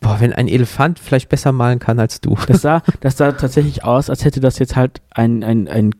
[0.00, 2.36] Boah, wenn ein Elefant vielleicht besser malen kann als du.
[2.48, 5.94] Das sah, das sah tatsächlich aus, als hätte das jetzt halt ein, ein, ein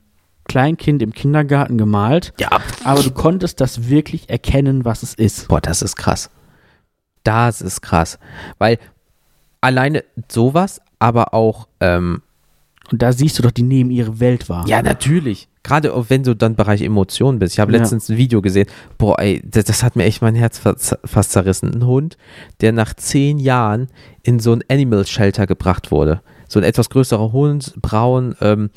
[0.44, 2.32] Kleinkind im Kindergarten gemalt.
[2.40, 2.48] Ja.
[2.84, 5.48] Aber du konntest das wirklich erkennen, was es ist.
[5.48, 6.30] Boah, das ist krass.
[7.22, 8.18] Das ist krass.
[8.58, 8.78] Weil
[9.60, 12.22] alleine sowas, aber auch, ähm,
[12.92, 14.66] Und da siehst du doch, die nehmen ihre Welt wahr.
[14.68, 15.48] ja, natürlich.
[15.64, 17.54] Gerade auch wenn du dann Bereich Emotionen bist.
[17.54, 17.78] Ich habe Ja.
[17.78, 18.66] letztens ein Video gesehen.
[18.98, 21.72] Boah, ey, das, das hat mir echt mein Herz fast, fast zerrissen.
[21.72, 22.16] Ein Hund,
[22.60, 23.88] der nach zehn Jahren
[24.22, 26.20] in so ein Animal Shelter gebracht wurde.
[26.48, 28.70] So ein etwas größerer Hund, braun, ähm,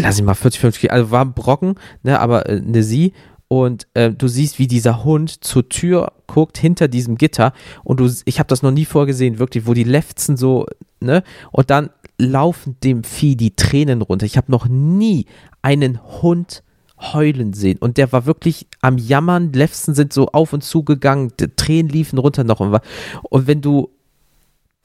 [0.00, 3.14] lass ich mal 40, 50 Kilo, also war ein Brocken, ne, aber äh, eine Sie.
[3.48, 7.52] Und äh, du siehst, wie dieser Hund zur Tür guckt, hinter diesem Gitter.
[7.82, 10.66] Und du, ich habe das noch nie vorgesehen, wirklich, wo die Lefzen so,
[11.00, 11.24] ne?
[11.50, 14.26] Und dann laufen dem Vieh die Tränen runter.
[14.26, 15.26] Ich habe noch nie
[15.62, 16.62] einen Hund
[16.98, 17.78] heulen sehen.
[17.78, 19.52] Und der war wirklich am Jammern.
[19.52, 21.32] Lefzen sind so auf und zu gegangen.
[21.56, 22.60] Tränen liefen runter noch.
[22.60, 22.78] Und,
[23.22, 23.90] und wenn du,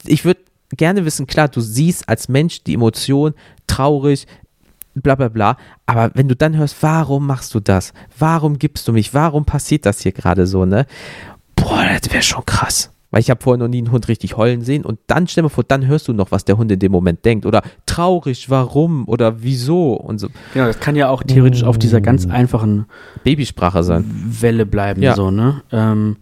[0.04, 0.40] ich würde
[0.76, 3.34] gerne wissen, klar, du siehst als Mensch die Emotion,
[3.66, 4.26] traurig,
[4.94, 5.56] bla bla bla.
[5.84, 7.92] Aber wenn du dann hörst, warum machst du das?
[8.18, 9.14] Warum gibst du mich?
[9.14, 10.86] Warum passiert das hier gerade so, ne?
[11.54, 12.90] Boah, das wäre schon krass.
[13.16, 15.48] Weil ich habe vorher noch nie einen Hund richtig heulen sehen und dann stell mal
[15.48, 17.46] vor, dann hörst du noch, was der Hund in dem Moment denkt.
[17.46, 20.28] Oder traurig, warum oder wieso und so.
[20.52, 22.84] Genau, das kann ja auch theoretisch auf dieser ganz einfachen
[23.24, 24.04] Babysprache sein.
[24.28, 25.14] Welle bleiben, Ja.
[25.14, 25.62] so, ne?
[25.72, 26.18] Ähm,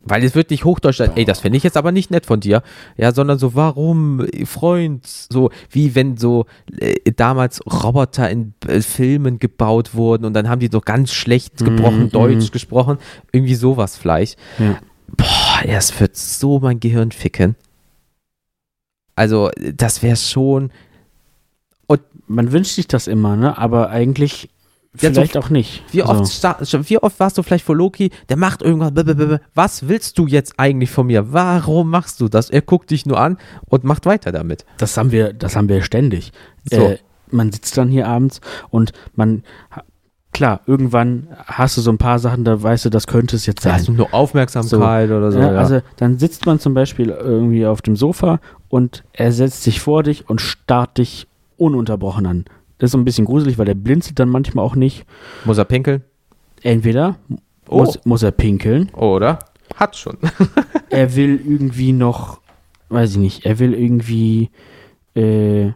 [0.00, 2.40] Weil es wird nicht Hochdeutsch sein, ey, das finde ich jetzt aber nicht nett von
[2.40, 2.62] dir.
[2.96, 6.46] Ja, sondern so, warum, Freund, so wie wenn so
[6.80, 11.58] äh, damals Roboter in äh, Filmen gebaut wurden und dann haben die so ganz schlecht
[11.62, 12.52] gebrochen Mhm, Deutsch mhm.
[12.52, 12.96] gesprochen.
[13.32, 14.38] Irgendwie sowas vielleicht.
[14.58, 14.76] ja.
[15.08, 17.54] Boah, es wird so mein Gehirn ficken.
[19.14, 20.70] Also, das wäre schon.
[22.28, 23.56] Man wünscht sich das immer, ne?
[23.56, 24.48] Aber eigentlich
[25.00, 25.84] Ja, so- vielleicht auch nicht.
[25.92, 29.38] Wie oft, Also, wie oft warst du vielleicht vor Loki, der macht irgendwas, blablabla.
[29.54, 31.32] was willst du jetzt eigentlich von mir?
[31.32, 32.50] Warum machst du das?
[32.50, 34.64] Er guckt dich nur an und macht weiter damit.
[34.78, 36.32] das haben wir, das haben wir ständig.
[36.68, 36.78] So.
[36.80, 36.98] Äh,
[37.30, 38.40] man sitzt dann hier abends
[38.70, 39.44] und man,
[40.36, 43.64] klar, irgendwann hast du so ein paar Sachen, da weißt du, das könnte es jetzt
[43.64, 43.78] Da sein.
[43.78, 45.38] hast du nur Aufmerksamkeit oder so.
[45.38, 45.58] Ja, ja.
[45.58, 50.02] Also dann sitzt man zum Beispiel irgendwie auf dem Sofa und er setzt sich vor
[50.02, 52.44] dich und starrt dich ununterbrochen an.
[52.78, 55.06] Das ist so ein bisschen gruselig, weil der blinzelt dann manchmal auch nicht.
[55.46, 56.02] Muss er pinkeln?
[56.62, 57.16] Entweder
[57.68, 57.78] Oh.
[57.78, 59.38] muss, muss er pinkeln, Oder?
[59.74, 60.18] Hat schon.
[60.90, 62.40] er will irgendwie noch,
[62.90, 64.50] weiß ich nicht, er will irgendwie,
[65.14, 65.72] äh,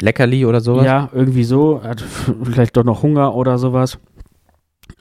[0.00, 0.84] Leckerli oder sowas?
[0.84, 2.02] ja, irgendwie so, hat
[2.42, 3.98] vielleicht doch noch Hunger oder sowas.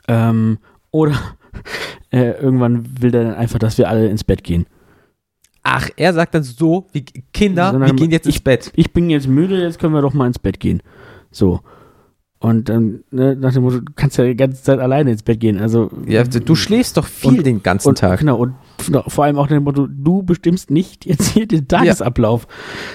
[0.08, 0.58] Ähm,
[0.92, 1.16] oder
[2.12, 4.66] äh, irgendwann will er dann einfach, dass wir alle ins Bett gehen.
[5.64, 7.04] Ach, er sagt dann so, wie
[7.34, 8.72] Kinder, Sondern wir gehen jetzt ins Bett.
[8.76, 10.82] ich bin jetzt müde, jetzt können wir doch mal ins Bett gehen.
[11.32, 11.62] So.
[12.38, 15.40] Und dann, ne, nach dem Motto, du kannst ja die ganze Zeit alleine ins Bett
[15.40, 15.58] gehen.
[15.60, 18.20] Also, Ja, du schläfst doch viel Und- den ganzen und, Tag.
[18.20, 18.54] Genau, und
[19.08, 22.46] vor allem auch nach dem Motto, du bestimmst nicht jetzt hier den Tagesablauf.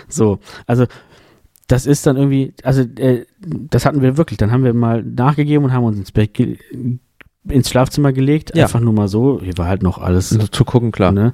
[0.09, 0.39] So,
[0.69, 0.85] also
[1.71, 4.39] das ist dann irgendwie, also äh, das hatten wir wirklich.
[4.39, 6.39] Dann haben wir mal nachgegeben und haben uns ins Bett,
[7.49, 8.57] ins Schlafzimmer gelegt.
[8.57, 8.65] Ja.
[8.65, 9.41] Einfach nur mal so.
[9.43, 10.31] Hier war halt noch alles.
[10.31, 11.13] So zu gucken, klar.
[11.13, 11.33] Ne?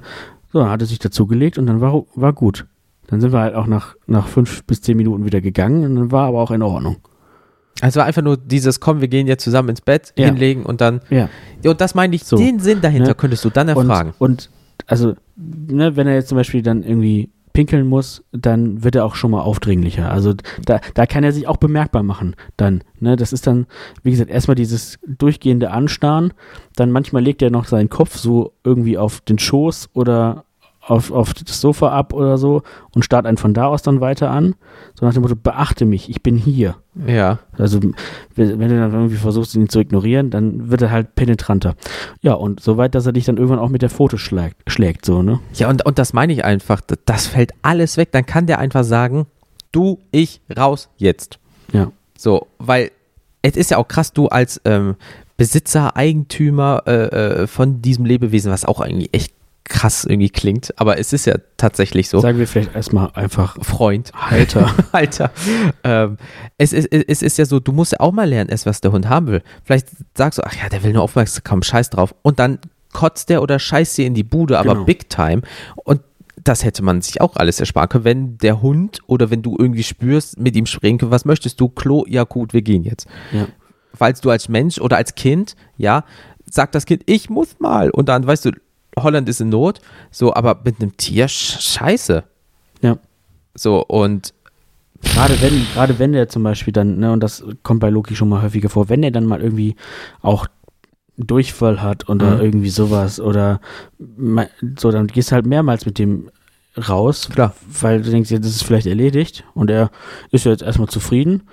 [0.53, 2.65] So, dann hat er sich dazu gelegt und dann war, war gut.
[3.07, 6.11] Dann sind wir halt auch nach, nach fünf bis zehn Minuten wieder gegangen und dann
[6.11, 6.97] war aber auch in Ordnung.
[7.81, 10.25] Also einfach nur dieses, komm, wir gehen jetzt zusammen ins Bett, Ja.
[10.25, 11.01] hinlegen und dann.
[11.09, 11.29] Ja.
[11.63, 12.35] Und das meine ich, So.
[12.37, 13.15] den Sinn dahinter Ne?
[13.15, 14.13] könntest du dann Und, erfragen.
[14.17, 14.49] und
[14.87, 19.15] also, ne, wenn er jetzt zum Beispiel dann irgendwie pinkeln muss, dann wird er auch
[19.15, 20.11] schon mal aufdringlicher.
[20.11, 22.83] Also da, da kann er sich auch bemerkbar machen dann.
[22.99, 23.15] Ne?
[23.15, 23.65] Das ist dann,
[24.03, 26.33] wie gesagt, erstmal dieses durchgehende Anstarren,
[26.75, 30.45] dann manchmal legt er noch seinen Kopf so irgendwie auf den Schoß oder
[30.87, 32.63] auf, auf das Sofa ab oder so
[32.95, 34.55] und starrt einen von da aus dann weiter an.
[34.95, 36.75] So nach dem Motto, beachte mich, ich bin hier.
[37.05, 37.39] Ja.
[37.57, 37.79] Also
[38.35, 41.75] wenn du dann irgendwie versuchst, ihn zu ignorieren, dann wird er halt penetranter.
[42.21, 45.05] Ja, und so weit, dass er dich dann irgendwann auch mit der Foto schlägt, schlägt
[45.05, 45.39] so, ne?
[45.53, 46.81] Ja, und, und das meine ich einfach.
[47.05, 48.11] Das fällt alles weg.
[48.11, 49.27] Dann kann der einfach sagen,
[49.71, 51.39] du, ich, raus, jetzt.
[51.73, 51.91] Ja.
[52.17, 52.91] So, weil
[53.41, 54.95] es ist ja auch krass, du als ähm,
[55.35, 56.91] Besitzer, Eigentümer äh,
[57.43, 59.33] äh, von diesem Lebewesen, was auch eigentlich echt
[59.69, 62.19] krass irgendwie klingt, aber es ist ja tatsächlich so.
[62.19, 64.11] Sagen wir vielleicht erstmal einfach Freund.
[64.13, 64.73] Halter.
[64.91, 65.31] Alter.
[65.83, 66.17] Ähm,
[66.57, 68.91] es, ist, es ist ja so, du musst ja auch mal lernen, erst was der
[68.91, 69.43] Hund haben will.
[69.63, 72.15] Vielleicht sagst du, ach ja, der will nur Aufmerksamkeit, scheiß drauf.
[72.21, 72.59] Und dann
[72.93, 74.85] kotzt der oder scheißt dir in die Bude, aber Genau.
[74.85, 75.41] big time.
[75.83, 76.01] Und
[76.43, 79.83] das hätte man sich auch alles ersparen können, wenn der Hund oder wenn du irgendwie
[79.83, 81.67] spürst, mit ihm springen können, was möchtest du?
[81.67, 83.07] Klo, ja gut, wir gehen jetzt.
[83.33, 83.47] Ja.
[83.93, 86.03] Falls du als Mensch oder als Kind, ja,
[86.49, 87.89] sagt das Kind, ich muss mal.
[87.89, 88.51] Und dann weißt du,
[89.03, 89.79] Holland ist in Not.
[90.11, 92.23] So, aber mit einem Tier, sch- scheiße.
[92.81, 92.97] Ja.
[93.55, 94.33] So, und
[95.03, 98.29] Gerade wenn, gerade wenn der zum Beispiel dann, ne, und das kommt bei Loki schon
[98.29, 99.75] mal häufiger vor, wenn er dann mal irgendwie
[100.23, 100.47] auch
[101.17, 102.41] Durchfall hat oder Mhm.
[102.41, 103.59] irgendwie sowas oder
[104.79, 106.29] so, dann gehst du halt mehrmals mit dem
[106.89, 107.53] raus, Klar.
[107.81, 109.91] weil du denkst, ja, das ist vielleicht erledigt und er
[110.31, 111.43] ist ja jetzt erstmal zufrieden.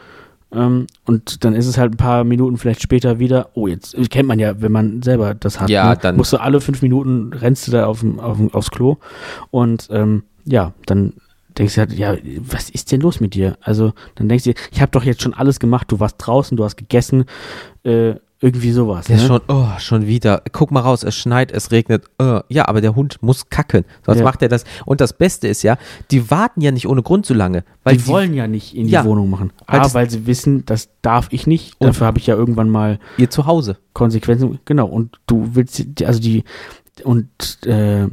[0.55, 4.29] Ähm, und dann ist es halt ein paar Minuten vielleicht später wieder, oh, jetzt kennt
[4.29, 5.71] man ja, wenn man selber das hat.
[5.71, 5.99] Ja, ne?
[6.01, 8.97] dann- musst du alle fünf Minuten rennst du da auf, auf, aufs Klo
[9.51, 11.15] und ähm, ja, dann
[11.59, 13.57] denkst du halt, ja, was ist denn los mit dir?
[13.61, 16.57] Also dann denkst du, dir, ich habe doch jetzt schon alles gemacht, du warst draußen,
[16.57, 17.25] du hast gegessen,
[17.85, 18.15] äh,
[18.45, 19.07] irgendwie sowas.
[19.07, 19.23] Der ne?
[19.23, 20.43] ist schon, oh, schon wieder.
[20.53, 22.05] Guck mal raus, es schneit, es regnet.
[22.19, 23.85] Oh, ja, aber der Hund muss kacken.
[24.05, 24.25] Sonst Ja.
[24.25, 24.65] macht er das.
[24.85, 25.79] Und das Beste ist ja,
[26.11, 27.65] die warten ja nicht ohne Grund so lange.
[27.85, 29.05] Weil die, wollen ja nicht in die Ja.
[29.07, 29.51] Wohnung machen.
[29.67, 31.75] Weil A, weil sie wissen, das darf ich nicht.
[31.81, 33.79] Und- Dafür habe ich ja irgendwann mal ihr Zuhause.
[33.95, 34.59] Konsequenzen.
[34.67, 36.45] Genau, und du willst, also die,
[37.03, 37.29] und
[37.67, 38.07] äh,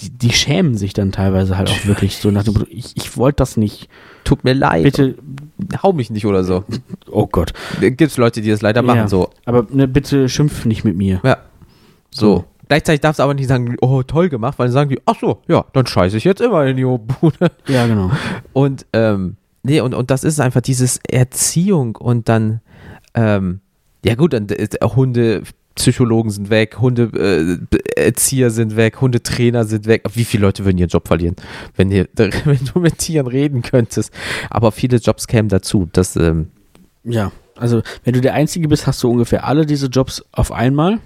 [0.00, 3.16] die, die schämen sich dann teilweise halt auch wirklich so nach dem Motto, ich, ich
[3.16, 3.88] wollte das nicht.
[4.24, 4.82] Tut mir leid.
[4.84, 5.16] Bitte,
[5.82, 6.64] Hau mich nicht oder so.
[7.10, 7.52] oh Gott.
[7.80, 9.08] Gibt's Leute, die das leider machen, Ja.
[9.08, 9.30] so.
[9.44, 11.20] Aber ne, bitte schimpf nicht mit mir.
[11.24, 11.38] Ja.
[12.10, 12.36] So.
[12.36, 12.44] So.
[12.68, 15.40] Gleichzeitig darfst du aber nicht sagen, oh, toll gemacht, weil dann sagen die, ach so,
[15.48, 17.50] ja, dann scheiße ich jetzt immer in die Bude.
[17.66, 18.10] Ja, genau.
[18.52, 22.60] Und, ähm, nee, und, und das ist einfach dieses Erziehung und dann,
[23.14, 23.60] ähm,
[24.04, 25.44] ja gut, dann äh, Hunde,
[25.78, 30.02] Psychologen sind weg, Hunde, äh, Erzieher sind weg, Hundetrainer sind weg.
[30.12, 31.36] Wie viele Leute würden ihren Job verlieren,
[31.76, 34.12] wenn, ihr, wenn du mit Tieren reden könntest?
[34.50, 35.88] Aber viele Jobs kämen dazu.
[35.92, 36.48] Das, ähm,
[37.04, 40.98] Ja, also wenn du der Einzige bist, hast du ungefähr alle diese Jobs auf einmal.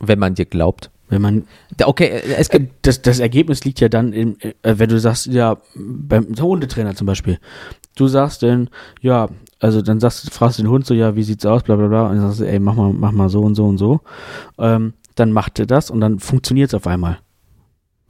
[0.00, 0.90] wenn man dir glaubt.
[1.10, 1.44] Wenn man
[1.84, 2.86] Okay, äh, es gibt.
[2.86, 7.06] das, das Ergebnis liegt ja dann, im, äh, wenn du sagst, ja, beim Hundetrainer zum
[7.06, 7.38] Beispiel,
[7.96, 8.70] du sagst dann,
[9.02, 11.88] ja, also dann sagst, fragst du den Hund so, ja, wie sieht's aus, bla bla
[11.88, 14.00] bla, und dann sagst du, ey, mach mal, mach mal so und so und so.
[14.58, 17.18] Ähm, dann macht er das und dann funktioniert's auf einmal.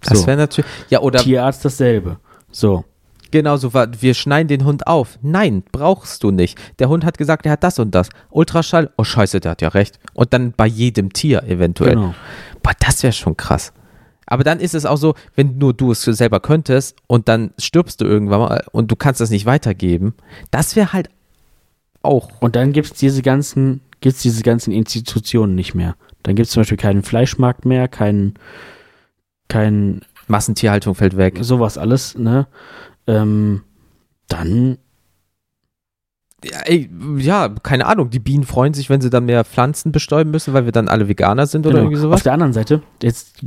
[0.02, 0.26] Das So.
[0.26, 0.70] wäre natürlich.
[0.90, 2.18] Ja, oder Tierarzt dasselbe.
[2.50, 2.84] So.
[3.30, 5.18] Genauso, wa- wir schneiden den Hund auf.
[5.22, 6.58] Nein, brauchst du nicht.
[6.78, 8.08] Der Hund hat gesagt, er hat das und das.
[8.30, 9.98] Ultraschall, oh Scheiße, der hat ja recht.
[10.14, 11.94] Und dann bei jedem Tier eventuell.
[11.94, 12.14] Genau.
[12.62, 13.72] Boah, das wäre schon krass.
[14.26, 18.00] Aber dann ist es auch so, wenn nur du es selber könntest und dann stirbst
[18.00, 20.14] du irgendwann mal und du kannst das nicht weitergeben,
[20.52, 21.08] das wäre halt
[22.02, 22.30] auch.
[22.40, 25.96] Und dann gibt's diese ganzen, gibt's diese ganzen Institutionen nicht mehr.
[26.22, 28.34] Dann gibt's zum Beispiel keinen Fleischmarkt mehr, keinen,
[29.48, 31.38] keinen Massentierhaltung fällt weg.
[31.40, 32.46] sowas alles, ne?
[33.10, 33.62] Ähm,
[34.28, 34.78] dann,
[36.44, 36.88] Ja, ey,
[37.18, 38.10] ja, keine Ahnung.
[38.10, 41.08] Die Bienen freuen sich, wenn sie dann mehr Pflanzen bestäuben müssen, weil wir dann alle
[41.08, 41.84] Veganer sind oder genau.
[41.84, 42.22] irgendwie auf sowas.
[42.22, 43.40] der anderen Seite, jetzt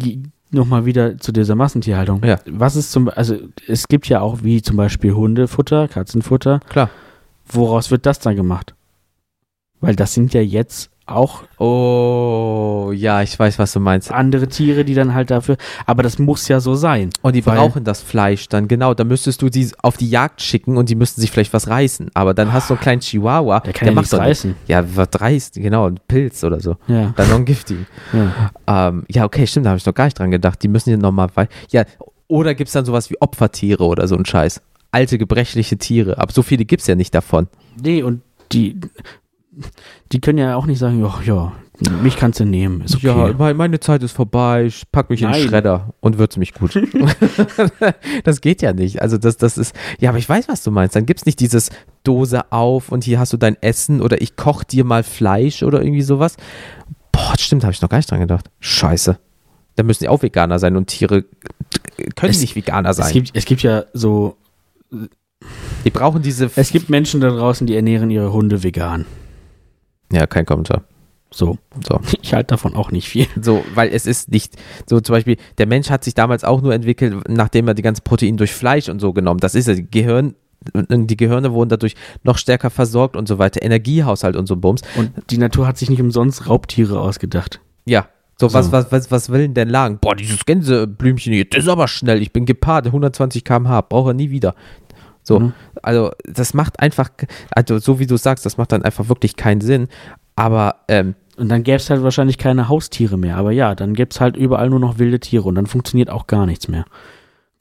[0.51, 2.23] nochmal wieder zu dieser Massentierhaltung.
[2.23, 2.39] Ja.
[2.45, 3.35] Was ist zum, also
[3.67, 6.59] es gibt ja auch wie zum Beispiel Hundefutter, Katzenfutter.
[6.69, 6.89] Klar.
[7.47, 8.75] Woraus wird das dann gemacht?
[9.81, 14.11] Weil das sind ja jetzt auch Oh, ja, ich weiß, was du meinst.
[14.11, 17.09] andere Tiere, die dann halt dafür, aber das muss ja so sein.
[17.21, 18.93] Und die Weil- brauchen das Fleisch dann, genau.
[18.93, 22.11] Da müsstest du die auf die Jagd schicken und die müssten sich vielleicht was reißen.
[22.13, 24.55] Aber dann hast du einen kleinen Chihuahua, Der kann ja nichts doch nicht- reißen.
[24.67, 26.77] Ja, was reißt, genau, ein Pilz oder so.
[26.87, 27.13] Ja.
[27.15, 27.85] Dann noch ein giftigen.
[28.13, 28.87] ja.
[28.89, 30.61] ähm, ja, okay, stimmt, da habe ich noch gar nicht dran gedacht.
[30.63, 31.29] Die müssen ja nochmal,
[31.71, 31.83] ja,
[32.27, 34.61] oder gibt es dann sowas wie Opfertiere oder so ein Scheiß?
[34.91, 36.17] Alte, gebrechliche Tiere.
[36.19, 37.47] Aber so viele gibt es ja nicht davon.
[37.81, 38.79] Nee, und die,
[40.11, 41.51] die können ja auch nicht sagen, ja, ja,
[42.01, 43.07] Mich kannst du nehmen, ist okay.
[43.07, 45.47] Ja, mein- meine Zeit ist vorbei, ich pack mich in den Nein.
[45.49, 46.75] Schredder und würze mich gut.
[48.23, 49.01] das geht ja nicht.
[49.01, 50.95] Also das, das ist, ja, aber ich weiß, was du meinst.
[50.95, 51.69] Dann gibt's nicht dieses
[52.03, 55.81] Dose auf und hier hast du dein Essen oder ich koch dir mal Fleisch oder
[55.81, 56.37] irgendwie sowas.
[57.11, 58.49] Boah, stimmt, habe ich noch gar nicht dran gedacht.
[58.59, 59.17] Scheiße.
[59.75, 61.25] Dann müssen die auch Veganer sein und Tiere
[62.15, 63.07] können Es- nicht Veganer sein.
[63.07, 64.37] es, gibt, es gibt ja so,
[65.83, 66.51] die brauchen diese.
[66.55, 69.05] es gibt Menschen da draußen, die ernähren ihre Hunde vegan.
[70.13, 70.83] Ja, kein Kommentar.
[71.31, 71.57] So.
[71.85, 71.99] So.
[72.21, 73.27] Ich halte davon auch nicht viel.
[73.41, 74.55] So, weil es ist nicht,
[74.85, 78.03] so zum Beispiel, der Mensch hat sich damals auch nur entwickelt, nachdem er die ganzen
[78.03, 79.39] Proteine durch Fleisch und so genommen.
[79.39, 80.35] Das ist ja, die Gehirn,
[80.73, 83.61] die Gehirne wurden dadurch noch stärker versorgt und so weiter.
[83.61, 84.81] Energiehaushalt und so Bums.
[84.95, 87.59] Und die Natur hat sich nicht umsonst Raubtiere ausgedacht.
[87.85, 88.07] Ja.
[88.39, 88.55] So, So.
[88.55, 89.99] Was, was, was, was will denn der Lagen?
[89.99, 92.21] Boah, dieses Gänseblümchen hier, das ist aber schnell.
[92.21, 94.55] Ich bin gepaart, 120 km/h, brauche er nie wieder.
[95.23, 95.53] So, Mhm.
[95.81, 97.09] also das macht einfach,
[97.55, 99.87] also so wie du sagst, das macht dann einfach wirklich keinen Sinn.
[100.35, 103.37] Aber ähm, Und dann gäbe es halt wahrscheinlich keine Haustiere mehr.
[103.37, 106.27] Aber ja, dann gäbe es halt überall nur noch wilde Tiere und dann funktioniert auch
[106.27, 106.85] gar nichts mehr.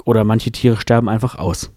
[0.04, 1.70] Oder manche Tiere sterben einfach aus.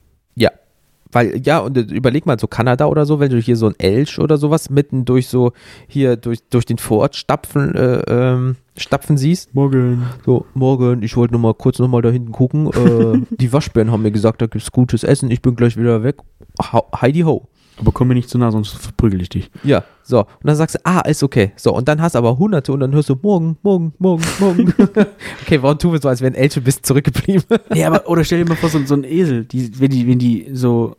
[1.12, 3.76] Weil, ja, und äh, überleg mal, so Kanada oder so, wenn du hier so ein
[3.78, 5.54] Elch oder sowas mitten durch so,
[5.88, 9.54] hier durch, durch den Vorort stapfen, äh, ähm, stapfen siehst.
[9.56, 10.04] Morgen.
[10.26, 12.68] So, morgen, ich wollte noch mal kurz noch mal da hinten gucken.
[12.68, 16.18] Äh, die Waschbären haben mir gesagt, da gibt's gutes Essen, ich bin gleich wieder weg.
[16.62, 17.48] Ha Heidi ho.
[17.78, 19.52] Aber komm mir nicht zu nah, sonst verprügel ich dich.
[19.64, 20.20] Ja, so.
[20.20, 21.52] Und dann sagst du, ah, ist okay.
[21.58, 24.74] So, und dann hast du aber hunderte und dann hörst du morgen, morgen, morgen, morgen.
[25.42, 27.44] okay, warum tun wir so, als wären Elche bisschen zurückgeblieben?
[27.74, 30.20] Nee, aber, oder stell dir mal vor, so, so ein Esel, die, wenn die, wenn
[30.20, 30.96] die so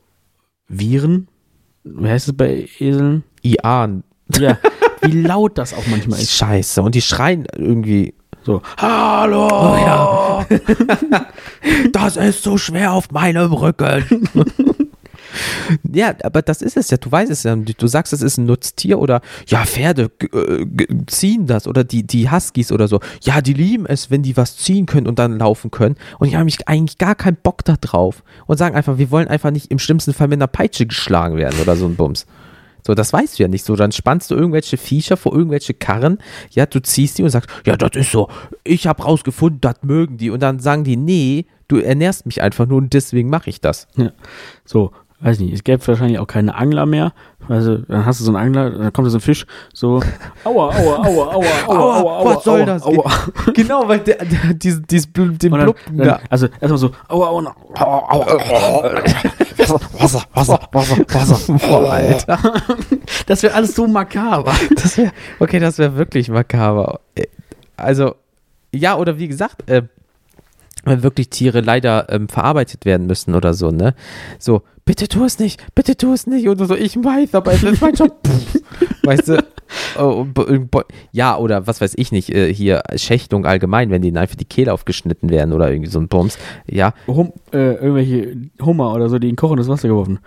[0.69, 1.29] Viren,
[1.85, 3.23] wie heißt es bei Eseln?
[3.43, 4.03] Ian.
[4.39, 4.59] Ja,
[5.03, 6.33] wie laut das auch manchmal ist.
[6.33, 6.83] Scheiße.
[6.83, 8.15] Und die schreien irgendwie.
[8.43, 9.49] So, hallo!
[9.49, 10.47] Oh ja.
[11.93, 14.05] das ist so schwer auf meinem Rücken.
[15.93, 16.97] Ja, aber das ist es ja.
[16.97, 17.57] Du weißt es ja.
[17.57, 20.67] Du sagst, es ist ein Nutztier oder ja, Pferde äh,
[21.07, 23.01] ziehen das oder die, die Huskies oder so.
[23.23, 25.97] Ja, die lieben es, wenn die was ziehen können und dann laufen können.
[26.19, 29.29] Und die haben mich eigentlich gar keinen Bock da drauf und sagen einfach, wir wollen
[29.29, 32.27] einfach nicht im schlimmsten Fall mit einer Peitsche geschlagen werden oder so ein Bums.
[32.87, 33.75] So, das weißt du ja nicht so.
[33.75, 36.19] Dann spannst du irgendwelche Viecher vor irgendwelche Karren.
[36.51, 38.29] Ja, du ziehst die und sagst, ja, das ist so.
[38.63, 40.31] Ich habe rausgefunden, das mögen die.
[40.31, 43.89] Und dann sagen die, nee, du ernährst mich einfach nur und deswegen mache ich das.
[43.97, 44.13] Ja.
[44.65, 44.93] So,
[45.27, 47.13] weiß nicht, es gäbe wahrscheinlich auch keine Angler mehr.
[47.49, 50.01] Also, dann hast du so einen Angler, dann kommt da so ein Fisch, so,
[50.45, 52.83] aua, aua, aua, aua, aua, aua, aua, was soll aua, das?
[52.83, 53.11] Aua.
[53.55, 56.21] genau, weil der, der, dieses, dieses, Bl- den Blub, dann, da.
[56.29, 58.93] also erstmal so, aua, aua, aua, aua, aua.
[59.59, 59.81] Wasser,
[60.35, 61.53] Wasser, Wasser, Wasser.
[61.69, 62.39] Boah, Alter.
[63.27, 64.53] Das wäre alles so makaber.
[64.75, 67.01] Das wär, okay, das wäre wirklich makaber.
[67.15, 67.27] Äh,
[67.77, 68.15] Also,
[68.73, 69.83] ja, oder wie gesagt, äh,
[70.87, 73.95] wenn wirklich Tiere leider ähm, verarbeitet werden müssen oder so, ne?
[74.39, 76.49] So, bitte tu es nicht, bitte tu es nicht.
[76.49, 78.17] Und so, ich weiß, aber es ist mein Job.
[79.05, 79.45] Weißt du?
[79.99, 80.25] Oh,
[81.11, 84.73] ja, oder was weiß ich nicht, äh, hier Schächtung allgemein, wenn denen einfach die Kehle
[84.73, 86.39] aufgeschnitten werden oder irgendwie so ein Bums.
[86.71, 90.21] Ja, Hum, äh, irgendwelche Hummer oder so, die in kochendes Wasser geworfen.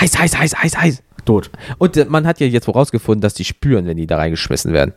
[0.00, 1.02] heiß, heiß, heiß, heiß, heiß.
[1.26, 1.50] Tot.
[1.78, 4.94] Und äh, man hat ja jetzt vorausgefunden, dass die spüren, wenn die da reingeschmissen werden.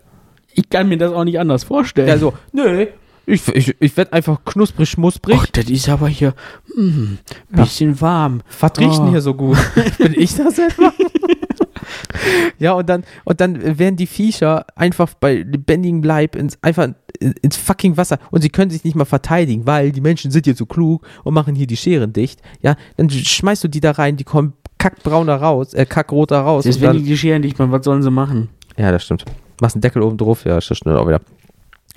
[0.54, 2.10] Ich kann mir das auch nicht anders vorstellen.
[2.10, 2.88] Also, nö,
[3.30, 5.38] ich, ich, ich werde einfach knusprig, schmusprig.
[5.40, 6.34] Ach, das ist aber hier
[6.76, 7.14] mm,
[7.56, 7.64] Ja.
[7.64, 8.42] bisschen warm.
[8.60, 9.10] Was riecht denn Oh.
[9.12, 9.58] hier so gut?
[9.98, 10.92] Bin ich das etwa?
[12.60, 17.34] ja, und dann, und dann werden die Viecher einfach bei lebendigem Leib ins, einfach in-
[17.42, 20.56] ins fucking Wasser und sie können sich nicht mal verteidigen, weil die Menschen sind hier
[20.56, 22.42] so klug und machen hier die Scheren dicht.
[22.62, 26.66] Ja, dann schmeißt du die da rein, die kommen kackbrauner raus, äh, kackroter raus.
[26.66, 28.50] Jetzt werden dann, die Geschirr nicht mal, was sollen sie machen?
[28.78, 29.26] ja, das stimmt.
[29.62, 31.20] Machst einen Deckel oben drauf, ja, ist das schnell auch wieder.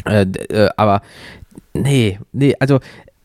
[0.05, 1.03] Äh, äh, aber
[1.75, 2.81] nee, nee, also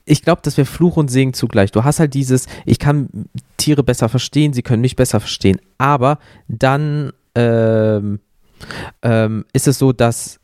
[0.05, 1.71] ich glaube, das wäre Fluch und Segen zugleich.
[1.71, 3.09] Du hast halt dieses, ich kann
[3.57, 8.19] Tiere besser verstehen, sie können mich besser verstehen, aber dann ähm,
[9.01, 10.39] ähm, ist es so, dass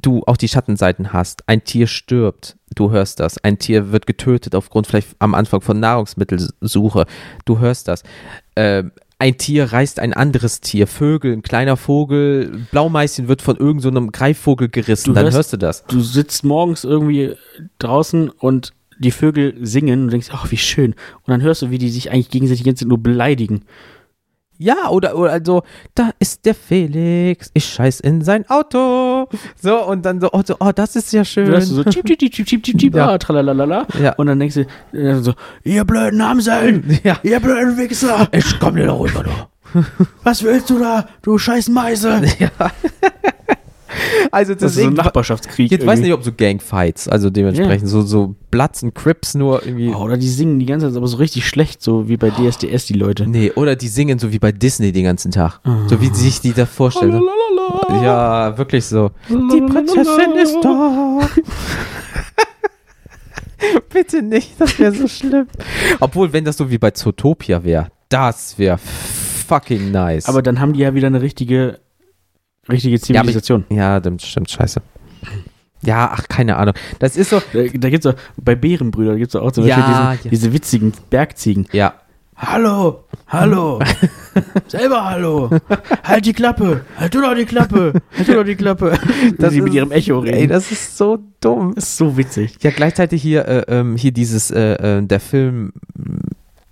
[0.00, 1.46] du auch die Schattenseiten hast.
[1.48, 3.42] Ein Tier stirbt, du hörst das.
[3.42, 7.06] Ein Tier wird getötet aufgrund vielleicht am Anfang von Nahrungsmittelsuche,
[7.44, 8.02] du hörst das.
[8.56, 13.80] Ähm, ein Tier reißt ein anderes Tier, Vögel, ein kleiner Vogel, Blaumeißchen wird von irgendeinem
[13.82, 15.84] so einem Greifvogel gerissen, Du dann hörst- hörst du das.
[15.86, 17.34] Du sitzt morgens irgendwie
[17.78, 20.92] draußen und die Vögel singen und denkst, ach, wie schön.
[20.92, 23.62] Und dann hörst du, wie die sich eigentlich gegenseitig die ganze Zeit nur beleidigen.
[24.62, 25.62] Ja, oder, oder also,
[25.94, 29.26] da ist der Felix, ich scheiß in sein Auto.
[29.56, 31.46] So, und dann so, oh, so, oh das ist ja schön.
[31.46, 33.08] Du hörst so, chip, chip, chip, chip, chip, chip, Ja.
[33.08, 33.86] ah, tralalala.
[33.98, 34.12] Ja.
[34.16, 35.32] Und dann denkst du äh, so,
[35.64, 37.16] ihr blöden Amseln, ja.
[37.22, 39.82] ihr blöden Wichser, Ich komm dir da rüber, du.
[40.24, 42.20] was willst du da, du scheiß Meise?
[42.38, 42.50] Ja.
[44.30, 45.70] Also Das ist so ein deswegen, Nachbarschaftskrieg.
[45.70, 49.90] jetzt weiß nicht, ob so Gangfights, also dementsprechend so, so Bloods und Crips nur irgendwie.
[49.94, 52.86] Oh, oder die singen die ganze Zeit aber so richtig schlecht, so wie bei DSDS
[52.86, 53.26] die Leute.
[53.26, 55.60] Nee, oder die singen so wie bei Disney den ganzen Tag.
[55.88, 57.12] So wie sich die da vorstellen.
[57.12, 57.94] So.
[58.02, 59.10] Ja, wirklich so.
[59.28, 61.20] Die Prinzessin ist da.
[63.92, 65.46] Bitte nicht, das wäre so schlimm.
[66.00, 70.26] Obwohl, wenn das so wie bei Zootopia wäre, das wäre fucking nice.
[70.26, 71.78] Aber dann haben die ja wieder eine richtige,
[72.68, 73.64] richtige Ja, aber ich- Zivilisation.
[73.70, 74.80] ja, das stimmt, scheiße.
[75.82, 76.74] Ja, ach, keine Ahnung.
[76.98, 79.94] Das ist so, Da, da gibt es bei Bärenbrüder, gibt es auch zum Ja, Beispiel
[79.94, 80.30] diesen, ja.
[80.30, 81.66] diese witzigen Bergziegen.
[81.72, 81.94] ja,
[82.42, 83.80] Hallo, hallo,
[84.66, 85.50] selber hallo,
[86.02, 88.98] halt die Klappe, halt du doch die Klappe, halt du doch die Klappe.
[89.38, 90.38] Dass sie mit ihrem Echo reden.
[90.38, 91.74] Ey, das ist so dumm.
[91.74, 92.56] das ist so witzig.
[92.62, 95.72] Ja, gleichzeitig hier, äh, ähm, hier dieses, äh, äh, der Film,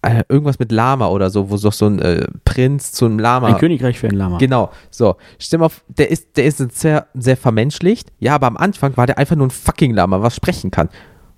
[0.02, 3.48] äh, irgendwas mit Lama oder so, wo doch so ein äh, Prinz zu einem Lama.
[3.48, 4.38] Ein Königreich für ein Lama.
[4.38, 5.16] Genau, so.
[5.38, 8.12] Stimm auf, der ist, der ist sehr, sehr vermenschlicht.
[8.20, 10.88] Ja, aber am Anfang war der einfach nur ein fucking Lama, was sprechen kann.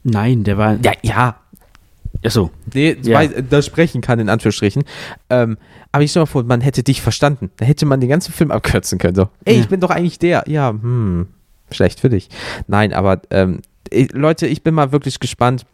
[0.02, 0.78] Nein, der war.
[0.82, 1.36] Ja, ja.
[2.24, 2.50] Achso.
[2.74, 3.26] Nee, Ja.
[3.26, 4.84] das sprechen kann, in Anführungsstrichen.
[5.30, 5.56] Ähm,
[5.92, 7.50] aber ich stell mal vor, man hätte dich verstanden.
[7.56, 9.14] Da hätte man den ganzen Film abkürzen können.
[9.14, 9.60] So, ey, Ja.
[9.60, 10.44] ich bin doch eigentlich der.
[10.46, 11.28] Ja, hm,
[11.70, 12.28] schlecht für dich.
[12.66, 13.60] Nein, aber ähm,
[14.12, 15.64] Leute, ich bin mal wirklich gespannt.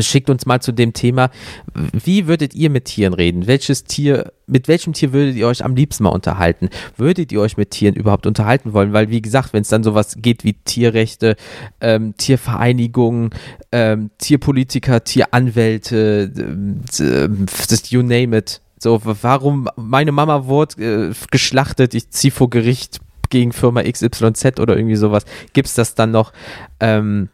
[0.00, 1.30] Schickt uns mal zu dem Thema,
[1.74, 3.46] wie würdet ihr mit Tieren reden?
[3.46, 6.70] Welches Tier, mit welchem Tier würdet ihr euch am liebsten mal unterhalten?
[6.96, 8.92] Würdet ihr euch mit Tieren überhaupt unterhalten wollen?
[8.92, 11.36] Weil, wie gesagt, wenn es dann sowas geht wie Tierrechte,
[11.80, 13.30] ähm, Tiervereinigungen,
[13.72, 18.62] ähm, Tierpolitiker, Tieranwälte, das you name it.
[18.78, 23.00] So, warum meine Mama wurde äh, geschlachtet, ich ziehe vor Gericht
[23.30, 25.24] gegen Firma XYZ oder irgendwie sowas.
[25.52, 26.32] Gibt es das dann noch?
[26.80, 27.28] Ähm,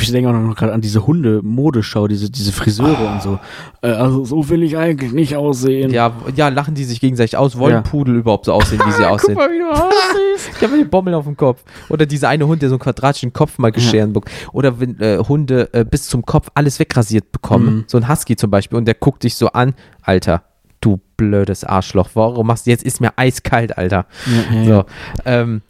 [0.00, 3.38] Ich denke auch noch gerade an diese Hunde-Modeschau, diese, diese Friseure und so.
[3.82, 5.90] Äh, also so will ich eigentlich nicht aussehen.
[5.92, 7.58] Ja, ja, lachen die sich gegenseitig aus?
[7.58, 7.80] Wollen Ja.
[7.82, 9.36] Pudel überhaupt so aussehen, wie sie aussehen?
[9.36, 10.50] wie du aussiehst.
[10.56, 11.62] Ich habe den Bommel auf dem Kopf.
[11.88, 14.30] Oder dieser eine Hund, der so einen quadratischen Kopf mal gescheren bekommt.
[14.52, 17.66] Oder wenn äh, Hunde äh, bis zum Kopf alles wegrasiert bekommen.
[17.76, 17.84] Mhm.
[17.86, 18.78] So ein Husky zum Beispiel.
[18.78, 19.74] Und der guckt dich so an.
[20.02, 20.42] Alter,
[20.80, 22.10] du blödes Arschloch.
[22.14, 22.84] Warum machst du jetzt?
[22.84, 24.06] Ist mir eiskalt, Alter.
[24.52, 24.84] Ja, ja, So,
[25.24, 25.62] ähm,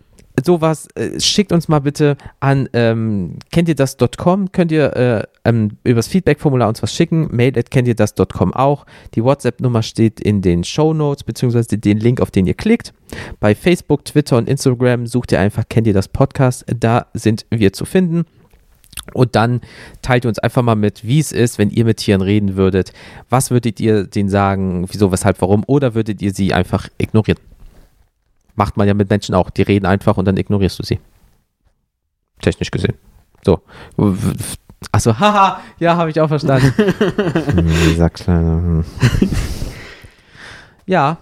[0.45, 5.79] sowas, äh, schickt uns mal bitte an ähm, kennt ihr das.com, könnt ihr äh, ähm,
[5.85, 8.87] übers Feedback-Formular uns was schicken, mail at kennt ihr das.com auch.
[9.15, 12.93] Die WhatsApp-Nummer steht in den Show Notes, beziehungsweise den Link, auf den ihr klickt.
[13.41, 17.73] Bei Facebook, Twitter und Instagram sucht ihr einfach kennt ihr das Podcast, da sind wir
[17.73, 18.25] zu finden.
[19.15, 19.61] Und dann
[20.03, 22.93] teilt ihr uns einfach mal mit, wie es ist, wenn ihr mit Tieren reden würdet.
[23.29, 25.63] Was würdet ihr denen sagen, wieso, weshalb, warum?
[25.67, 27.39] Oder würdet ihr sie einfach ignorieren?
[28.57, 29.51] Macht man ja mit Menschen auch.
[29.51, 30.99] Die reden einfach und dann ignorierst du sie.
[32.41, 32.95] Technisch gesehen.
[33.45, 33.61] So.
[34.93, 36.73] Achso, haha, ja, habe ich auch verstanden.
[37.89, 38.45] Dieser kleine.
[38.51, 38.85] hm.
[40.87, 41.19] ja,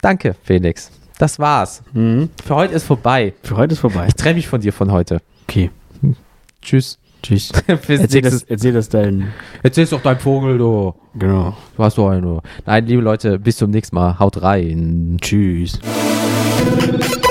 [0.00, 0.90] danke, Felix.
[1.18, 1.82] Das war's.
[1.92, 2.30] Mhm.
[2.44, 3.34] Für heute ist vorbei.
[3.42, 4.06] Für heute ist vorbei.
[4.06, 5.20] Ich trenne mich von dir von heute.
[5.48, 5.70] Okay.
[6.62, 6.98] Tschüss.
[7.22, 7.50] Tschüss.
[7.66, 9.32] Erzähl das, erzähl das deinen.
[9.62, 10.94] Erzähl's doch dein Vogel, du.
[11.14, 11.56] Genau.
[11.76, 12.22] Du hast doch einen.
[12.22, 12.40] du.
[12.64, 14.18] Nein, liebe Leute, bis zum nächsten Mal.
[14.18, 15.16] Haut rein.
[15.20, 15.80] Tschüss.
[16.80, 17.27] Thank you.